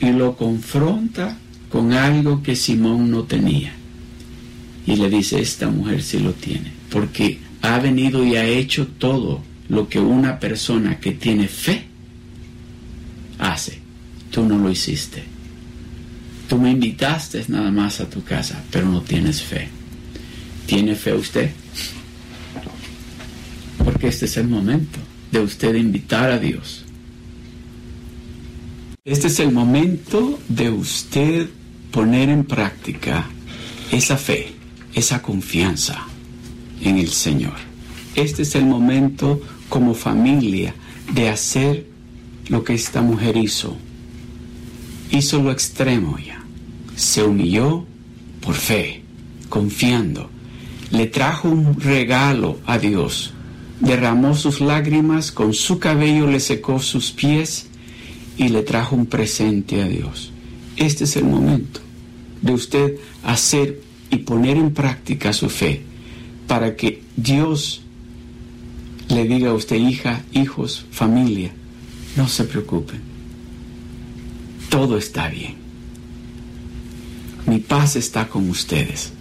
Y 0.00 0.10
lo 0.10 0.36
confronta 0.36 1.38
con 1.72 1.94
algo 1.94 2.42
que 2.42 2.54
Simón 2.54 3.10
no 3.10 3.24
tenía. 3.24 3.72
Y 4.86 4.96
le 4.96 5.08
dice, 5.08 5.40
esta 5.40 5.70
mujer 5.70 6.02
sí 6.02 6.18
lo 6.18 6.34
tiene, 6.34 6.70
porque 6.90 7.38
ha 7.62 7.78
venido 7.78 8.22
y 8.26 8.36
ha 8.36 8.44
hecho 8.44 8.86
todo 8.86 9.40
lo 9.70 9.88
que 9.88 9.98
una 9.98 10.38
persona 10.38 11.00
que 11.00 11.12
tiene 11.12 11.48
fe 11.48 11.86
hace. 13.38 13.78
Tú 14.30 14.44
no 14.44 14.58
lo 14.58 14.70
hiciste. 14.70 15.22
Tú 16.46 16.58
me 16.58 16.72
invitaste 16.72 17.42
nada 17.48 17.70
más 17.70 18.00
a 18.00 18.10
tu 18.10 18.22
casa, 18.22 18.62
pero 18.70 18.86
no 18.86 19.00
tienes 19.00 19.42
fe. 19.42 19.68
¿Tiene 20.66 20.94
fe 20.94 21.14
usted? 21.14 21.50
Porque 23.82 24.08
este 24.08 24.26
es 24.26 24.36
el 24.36 24.48
momento 24.48 24.98
de 25.30 25.40
usted 25.40 25.74
invitar 25.74 26.30
a 26.30 26.38
Dios. 26.38 26.84
Este 29.04 29.28
es 29.28 29.40
el 29.40 29.52
momento 29.52 30.38
de 30.48 30.70
usted 30.70 31.48
poner 31.92 32.30
en 32.30 32.44
práctica 32.44 33.26
esa 33.92 34.16
fe, 34.16 34.54
esa 34.94 35.22
confianza 35.22 36.06
en 36.80 36.98
el 36.98 37.08
Señor. 37.08 37.54
Este 38.16 38.42
es 38.42 38.54
el 38.54 38.64
momento 38.64 39.40
como 39.68 39.94
familia 39.94 40.74
de 41.12 41.28
hacer 41.28 41.86
lo 42.48 42.64
que 42.64 42.74
esta 42.74 43.02
mujer 43.02 43.36
hizo. 43.36 43.76
Hizo 45.10 45.42
lo 45.42 45.52
extremo 45.52 46.18
ya. 46.18 46.42
Se 46.96 47.22
humilló 47.22 47.84
por 48.40 48.54
fe, 48.54 49.02
confiando. 49.48 50.30
Le 50.90 51.06
trajo 51.06 51.48
un 51.48 51.78
regalo 51.78 52.58
a 52.66 52.78
Dios. 52.78 53.34
Derramó 53.80 54.34
sus 54.34 54.60
lágrimas, 54.60 55.30
con 55.30 55.52
su 55.52 55.78
cabello 55.78 56.26
le 56.26 56.40
secó 56.40 56.78
sus 56.80 57.12
pies 57.12 57.66
y 58.38 58.48
le 58.48 58.62
trajo 58.62 58.96
un 58.96 59.06
presente 59.06 59.82
a 59.82 59.88
Dios. 59.88 60.31
Este 60.76 61.04
es 61.04 61.16
el 61.16 61.24
momento 61.24 61.80
de 62.40 62.52
usted 62.52 62.96
hacer 63.22 63.80
y 64.10 64.18
poner 64.18 64.56
en 64.56 64.72
práctica 64.72 65.32
su 65.32 65.48
fe 65.48 65.82
para 66.46 66.76
que 66.76 67.02
Dios 67.16 67.82
le 69.08 69.24
diga 69.24 69.50
a 69.50 69.54
usted, 69.54 69.76
hija, 69.76 70.22
hijos, 70.32 70.86
familia, 70.90 71.52
no 72.16 72.28
se 72.28 72.44
preocupen, 72.44 73.00
todo 74.68 74.96
está 74.96 75.28
bien. 75.28 75.56
Mi 77.46 77.58
paz 77.58 77.96
está 77.96 78.28
con 78.28 78.48
ustedes, 78.48 79.12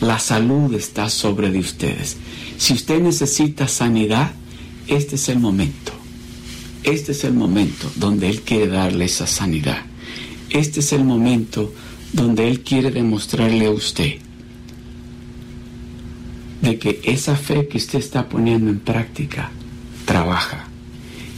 la 0.00 0.18
salud 0.18 0.74
está 0.74 1.10
sobre 1.10 1.50
de 1.50 1.58
ustedes. 1.58 2.16
Si 2.56 2.72
usted 2.72 3.00
necesita 3.00 3.68
sanidad, 3.68 4.32
este 4.86 5.16
es 5.16 5.28
el 5.28 5.38
momento. 5.38 5.92
Este 6.82 7.12
es 7.12 7.24
el 7.24 7.32
momento 7.32 7.90
donde 7.96 8.28
Él 8.28 8.42
quiere 8.42 8.68
darle 8.68 9.06
esa 9.06 9.26
sanidad. 9.26 9.78
Este 10.54 10.78
es 10.78 10.92
el 10.92 11.02
momento 11.02 11.74
donde 12.12 12.48
Él 12.48 12.60
quiere 12.60 12.92
demostrarle 12.92 13.66
a 13.66 13.72
usted 13.72 14.18
de 16.62 16.78
que 16.78 17.00
esa 17.02 17.34
fe 17.34 17.66
que 17.66 17.76
usted 17.76 17.98
está 17.98 18.28
poniendo 18.28 18.70
en 18.70 18.78
práctica 18.78 19.50
trabaja, 20.04 20.68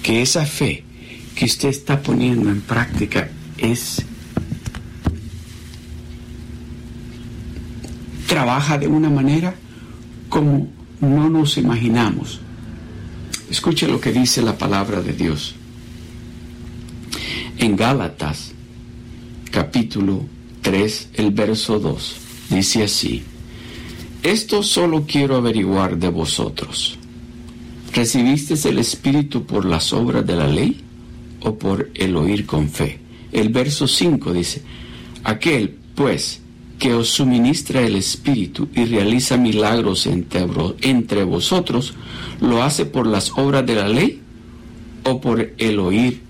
que 0.02 0.20
esa 0.20 0.44
fe 0.44 0.84
que 1.34 1.46
usted 1.46 1.70
está 1.70 2.02
poniendo 2.02 2.50
en 2.50 2.60
práctica 2.60 3.30
es 3.56 4.04
trabaja 8.26 8.76
de 8.76 8.86
una 8.86 9.08
manera 9.08 9.54
como 10.28 10.68
no 11.00 11.30
nos 11.30 11.56
imaginamos. 11.56 12.40
Escuche 13.50 13.88
lo 13.88 13.98
que 13.98 14.12
dice 14.12 14.42
la 14.42 14.58
palabra 14.58 15.00
de 15.00 15.14
Dios. 15.14 15.54
En 17.56 17.76
Gálatas, 17.76 18.52
capítulo 19.56 20.22
3, 20.60 21.08
el 21.14 21.30
verso 21.30 21.78
2, 21.78 22.16
dice 22.50 22.84
así, 22.84 23.22
esto 24.22 24.62
solo 24.62 25.06
quiero 25.08 25.34
averiguar 25.34 25.96
de 25.96 26.10
vosotros. 26.10 26.98
¿Recibisteis 27.94 28.66
el 28.66 28.78
Espíritu 28.78 29.46
por 29.46 29.64
las 29.64 29.94
obras 29.94 30.26
de 30.26 30.36
la 30.36 30.46
ley 30.46 30.82
o 31.40 31.56
por 31.56 31.88
el 31.94 32.16
oír 32.16 32.44
con 32.44 32.68
fe? 32.68 32.98
El 33.32 33.48
verso 33.48 33.88
5 33.88 34.34
dice, 34.34 34.60
aquel, 35.24 35.74
pues, 35.94 36.42
que 36.78 36.92
os 36.92 37.08
suministra 37.08 37.80
el 37.80 37.96
Espíritu 37.96 38.68
y 38.74 38.84
realiza 38.84 39.38
milagros 39.38 40.06
entre, 40.06 40.44
entre 40.82 41.24
vosotros, 41.24 41.94
¿lo 42.42 42.62
hace 42.62 42.84
por 42.84 43.06
las 43.06 43.32
obras 43.38 43.64
de 43.64 43.74
la 43.74 43.88
ley 43.88 44.20
o 45.04 45.18
por 45.18 45.54
el 45.56 45.78
oír 45.78 46.20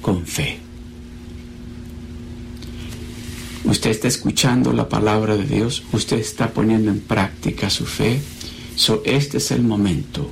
con 0.00 0.26
fe? 0.26 0.58
Usted 3.64 3.90
está 3.90 4.08
escuchando 4.08 4.72
la 4.72 4.88
palabra 4.88 5.36
de 5.36 5.44
Dios, 5.44 5.84
usted 5.92 6.18
está 6.18 6.50
poniendo 6.50 6.90
en 6.90 7.00
práctica 7.00 7.70
su 7.70 7.86
fe. 7.86 8.20
So, 8.74 9.02
este 9.04 9.38
es 9.38 9.50
el 9.50 9.62
momento. 9.62 10.28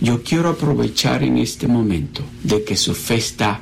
Yo 0.00 0.22
quiero 0.22 0.48
aprovechar 0.48 1.22
en 1.22 1.38
este 1.38 1.68
momento 1.68 2.22
de 2.42 2.64
que 2.64 2.76
su 2.76 2.94
fe 2.94 3.16
está 3.16 3.60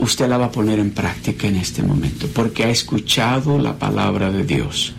usted 0.00 0.28
la 0.28 0.38
va 0.38 0.46
a 0.46 0.52
poner 0.52 0.78
en 0.78 0.90
práctica 0.90 1.46
en 1.46 1.56
este 1.56 1.82
momento, 1.82 2.26
porque 2.32 2.64
ha 2.64 2.70
escuchado 2.70 3.58
la 3.58 3.78
palabra 3.78 4.32
de 4.32 4.44
Dios. 4.44 4.94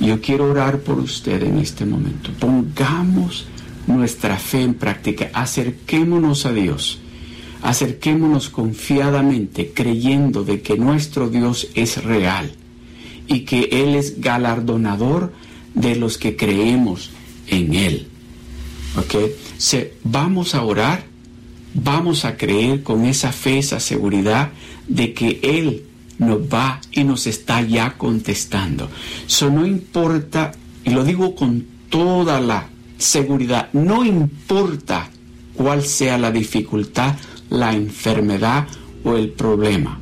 Yo 0.00 0.20
quiero 0.20 0.50
orar 0.50 0.80
por 0.80 0.98
usted 0.98 1.42
en 1.42 1.58
este 1.58 1.84
momento. 1.84 2.30
Pongamos 2.40 3.46
nuestra 3.86 4.38
fe 4.38 4.62
en 4.62 4.74
práctica, 4.74 5.30
acerquémonos 5.34 6.46
a 6.46 6.52
Dios, 6.52 7.00
acerquémonos 7.62 8.48
confiadamente, 8.48 9.72
creyendo 9.74 10.44
de 10.44 10.60
que 10.60 10.76
nuestro 10.76 11.28
Dios 11.28 11.68
es 11.74 12.02
real 12.02 12.52
y 13.26 13.40
que 13.40 13.68
Él 13.72 13.94
es 13.94 14.20
galardonador 14.20 15.32
de 15.74 15.96
los 15.96 16.18
que 16.18 16.36
creemos 16.36 17.10
en 17.46 17.74
Él. 17.74 18.08
¿Ok? 18.96 19.14
Se, 19.56 19.94
vamos 20.04 20.54
a 20.54 20.62
orar 20.64 21.12
vamos 21.74 22.24
a 22.24 22.36
creer 22.36 22.82
con 22.82 23.04
esa 23.04 23.32
fe, 23.32 23.58
esa 23.58 23.80
seguridad 23.80 24.50
de 24.88 25.14
que 25.14 25.40
Él 25.42 25.84
nos 26.18 26.40
va 26.40 26.80
y 26.90 27.04
nos 27.04 27.26
está 27.26 27.62
ya 27.62 27.94
contestando. 27.96 28.88
Eso 29.26 29.50
no 29.50 29.66
importa, 29.66 30.52
y 30.84 30.90
lo 30.90 31.04
digo 31.04 31.34
con 31.34 31.66
toda 31.88 32.40
la 32.40 32.68
seguridad, 32.98 33.68
no 33.72 34.04
importa 34.04 35.10
cuál 35.54 35.82
sea 35.82 36.18
la 36.18 36.30
dificultad, 36.30 37.16
la 37.52 37.74
enfermedad 37.74 38.66
o 39.04 39.16
el 39.16 39.28
problema. 39.28 40.00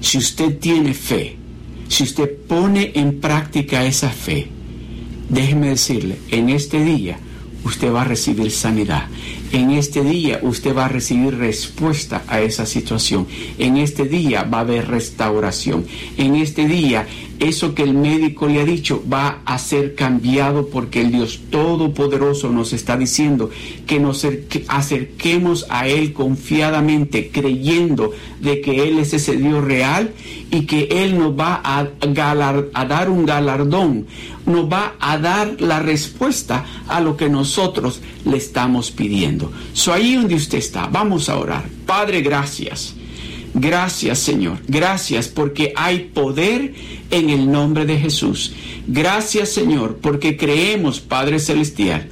Si 0.00 0.18
usted 0.18 0.58
tiene 0.58 0.94
fe, 0.94 1.36
si 1.88 2.02
usted 2.02 2.30
pone 2.46 2.92
en 2.94 3.20
práctica 3.20 3.84
esa 3.84 4.10
fe, 4.10 4.48
déjeme 5.28 5.70
decirle, 5.70 6.18
en 6.30 6.50
este 6.50 6.84
día 6.84 7.18
usted 7.64 7.92
va 7.92 8.02
a 8.02 8.04
recibir 8.04 8.50
sanidad. 8.50 9.08
En 9.52 9.70
este 9.70 10.04
día 10.04 10.38
usted 10.42 10.76
va 10.76 10.84
a 10.84 10.88
recibir 10.88 11.36
respuesta 11.36 12.22
a 12.28 12.40
esa 12.40 12.66
situación. 12.66 13.26
En 13.58 13.76
este 13.78 14.04
día 14.04 14.42
va 14.42 14.58
a 14.58 14.60
haber 14.60 14.86
restauración. 14.88 15.86
En 16.16 16.36
este 16.36 16.68
día 16.68 17.06
eso 17.38 17.74
que 17.74 17.82
el 17.82 17.94
médico 17.94 18.46
le 18.46 18.60
ha 18.60 18.64
dicho 18.64 19.02
va 19.12 19.40
a 19.44 19.58
ser 19.58 19.94
cambiado 19.94 20.68
porque 20.68 21.02
el 21.02 21.12
Dios 21.12 21.40
Todopoderoso 21.50 22.50
nos 22.50 22.72
está 22.72 22.96
diciendo 22.96 23.50
que 23.86 24.00
nos 24.00 24.26
acerquemos 24.68 25.66
a 25.68 25.86
Él 25.86 26.12
confiadamente, 26.12 27.30
creyendo 27.30 28.12
de 28.40 28.60
que 28.60 28.88
Él 28.88 28.98
es 28.98 29.12
ese 29.12 29.36
Dios 29.36 29.62
real 29.64 30.12
y 30.50 30.66
que 30.66 30.88
Él 30.90 31.18
nos 31.18 31.38
va 31.38 31.60
a, 31.62 31.88
a 32.74 32.84
dar 32.84 33.10
un 33.10 33.26
galardón, 33.26 34.06
nos 34.46 34.72
va 34.72 34.94
a 34.98 35.18
dar 35.18 35.60
la 35.60 35.80
respuesta 35.80 36.64
a 36.88 37.00
lo 37.00 37.16
que 37.16 37.28
nosotros 37.28 38.00
le 38.24 38.36
estamos 38.36 38.90
pidiendo. 38.90 39.52
So 39.72 39.92
ahí 39.92 40.14
donde 40.14 40.36
usted 40.36 40.58
está, 40.58 40.86
vamos 40.86 41.28
a 41.28 41.36
orar. 41.36 41.64
Padre, 41.84 42.22
gracias. 42.22 42.94
Gracias 43.58 44.18
Señor, 44.18 44.58
gracias 44.68 45.28
porque 45.28 45.72
hay 45.76 46.10
poder 46.12 46.74
en 47.10 47.30
el 47.30 47.50
nombre 47.50 47.86
de 47.86 47.98
Jesús. 47.98 48.52
Gracias 48.86 49.48
Señor 49.48 49.96
porque 50.02 50.36
creemos 50.36 51.00
Padre 51.00 51.38
Celestial 51.38 52.10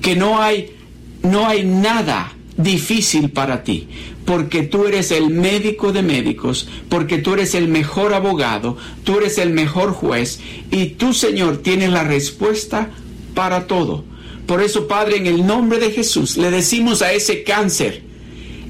que 0.00 0.16
no 0.16 0.42
hay, 0.42 0.74
no 1.22 1.46
hay 1.46 1.64
nada 1.64 2.32
difícil 2.56 3.30
para 3.30 3.62
ti, 3.62 3.86
porque 4.24 4.64
tú 4.64 4.86
eres 4.86 5.12
el 5.12 5.30
médico 5.30 5.92
de 5.92 6.02
médicos, 6.02 6.68
porque 6.88 7.18
tú 7.18 7.34
eres 7.34 7.54
el 7.54 7.68
mejor 7.68 8.12
abogado, 8.12 8.76
tú 9.04 9.18
eres 9.18 9.38
el 9.38 9.50
mejor 9.50 9.92
juez 9.92 10.40
y 10.72 10.86
tú 10.86 11.14
Señor 11.14 11.58
tienes 11.58 11.90
la 11.90 12.02
respuesta 12.02 12.90
para 13.34 13.68
todo. 13.68 14.04
Por 14.48 14.60
eso 14.60 14.88
Padre, 14.88 15.18
en 15.18 15.28
el 15.28 15.46
nombre 15.46 15.78
de 15.78 15.92
Jesús 15.92 16.36
le 16.36 16.50
decimos 16.50 17.02
a 17.02 17.12
ese 17.12 17.44
cáncer, 17.44 18.02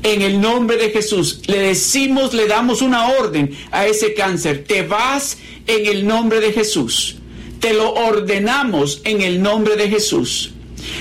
en 0.03 0.23
el 0.23 0.41
nombre 0.41 0.77
de 0.77 0.91
Jesús. 0.91 1.41
Le 1.47 1.59
decimos, 1.59 2.35
le 2.35 2.47
damos 2.47 2.83
una 2.83 3.09
orden 3.09 3.57
a 3.71 3.87
ese 3.87 4.15
cáncer. 4.15 4.65
Te 4.65 4.83
vas 4.83 5.39
en 5.67 5.87
el 5.87 6.07
nombre 6.07 6.41
de 6.41 6.53
Jesús. 6.53 7.17
Te 7.61 7.73
lo 7.73 7.93
ordenamos 7.93 9.01
en 9.05 9.23
el 9.23 9.43
nombre 9.43 9.77
de 9.77 9.89
Jesús. 9.89 10.53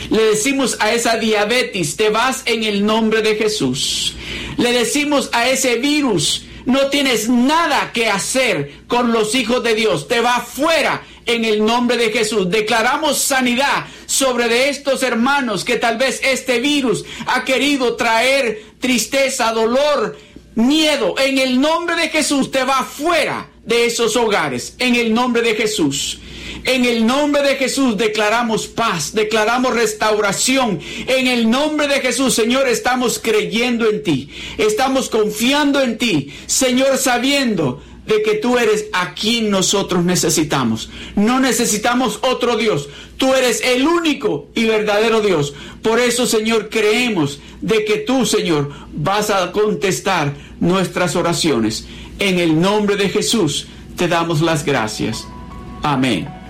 Le 0.10 0.24
decimos 0.24 0.78
a 0.80 0.94
esa 0.94 1.18
diabetes, 1.18 1.96
te 1.96 2.10
vas 2.10 2.44
en 2.46 2.64
el 2.64 2.86
nombre 2.86 3.22
de 3.22 3.36
Jesús. 3.36 4.16
Le 4.58 4.72
decimos 4.74 5.30
a 5.34 5.50
ese 5.50 5.78
virus, 5.78 6.46
no 6.66 6.88
tienes 6.88 7.30
nada 7.30 7.92
que 7.94 8.08
hacer 8.10 8.72
con 8.88 9.12
los 9.12 9.34
hijos 9.34 9.64
de 9.64 9.74
Dios. 9.74 10.08
Te 10.08 10.20
va 10.20 10.40
fuera 10.42 11.02
en 11.26 11.46
el 11.46 11.66
nombre 11.66 11.98
de 11.98 12.12
Jesús. 12.12 12.50
Declaramos 12.50 13.18
sanidad 13.18 13.86
sobre 14.06 14.48
de 14.48 14.70
estos 14.70 15.02
hermanos 15.04 15.64
que 15.64 15.78
tal 15.78 15.98
vez 15.98 16.20
este 16.24 16.60
virus 16.60 17.06
ha 17.26 17.44
querido 17.44 17.96
traer 17.96 18.71
tristeza, 18.82 19.54
dolor, 19.54 20.18
miedo. 20.56 21.16
En 21.18 21.38
el 21.38 21.62
nombre 21.62 21.96
de 21.96 22.10
Jesús 22.10 22.52
te 22.52 22.66
va 22.66 22.84
fuera 22.84 23.50
de 23.66 23.86
esos 23.86 24.18
hogares. 24.18 24.76
En 24.80 24.96
el 24.96 25.14
nombre 25.14 25.42
de 25.42 25.56
Jesús. 25.56 26.20
En 26.64 26.86
el 26.86 27.08
nombre 27.08 27.42
de 27.42 27.56
Jesús 27.56 27.98
declaramos 27.98 28.68
paz, 28.68 29.14
declaramos 29.14 29.74
restauración. 29.74 30.80
En 31.08 31.28
el 31.28 31.50
nombre 31.50 31.88
de 31.88 32.02
Jesús, 32.02 32.36
Señor, 32.36 32.68
estamos 32.68 33.20
creyendo 33.20 33.90
en 33.90 34.04
ti. 34.04 34.30
Estamos 34.58 35.10
confiando 35.10 35.82
en 35.82 35.98
ti, 35.98 36.34
Señor, 36.46 36.98
sabiendo 36.98 37.82
de 38.06 38.24
que 38.24 38.36
tú 38.36 38.58
eres 38.58 38.88
a 38.94 39.14
quien 39.14 39.50
nosotros 39.50 40.04
necesitamos. 40.04 40.90
No 41.16 41.40
necesitamos 41.40 42.20
otro 42.24 42.58
Dios. 42.58 42.90
Tú 43.18 43.34
eres 43.34 43.62
el 43.64 43.88
único 43.88 44.48
y 44.56 44.66
verdadero 44.66 45.22
Dios. 45.22 45.54
Por 45.82 46.00
eso, 46.00 46.26
Señor, 46.26 46.70
creemos 46.70 47.40
de 47.62 47.86
que 47.86 47.98
tú, 47.98 48.26
Señor, 48.26 48.72
vas 48.94 49.30
a 49.30 49.52
contestar 49.52 50.34
nuestras 50.60 51.16
oraciones. 51.16 51.86
En 52.20 52.40
el 52.40 52.60
nombre 52.60 52.96
de 52.96 53.10
Jesús 53.10 53.68
te 53.96 54.08
damos 54.08 54.42
las 54.42 54.66
gracias. 54.66 55.28
Amén. 55.84 56.41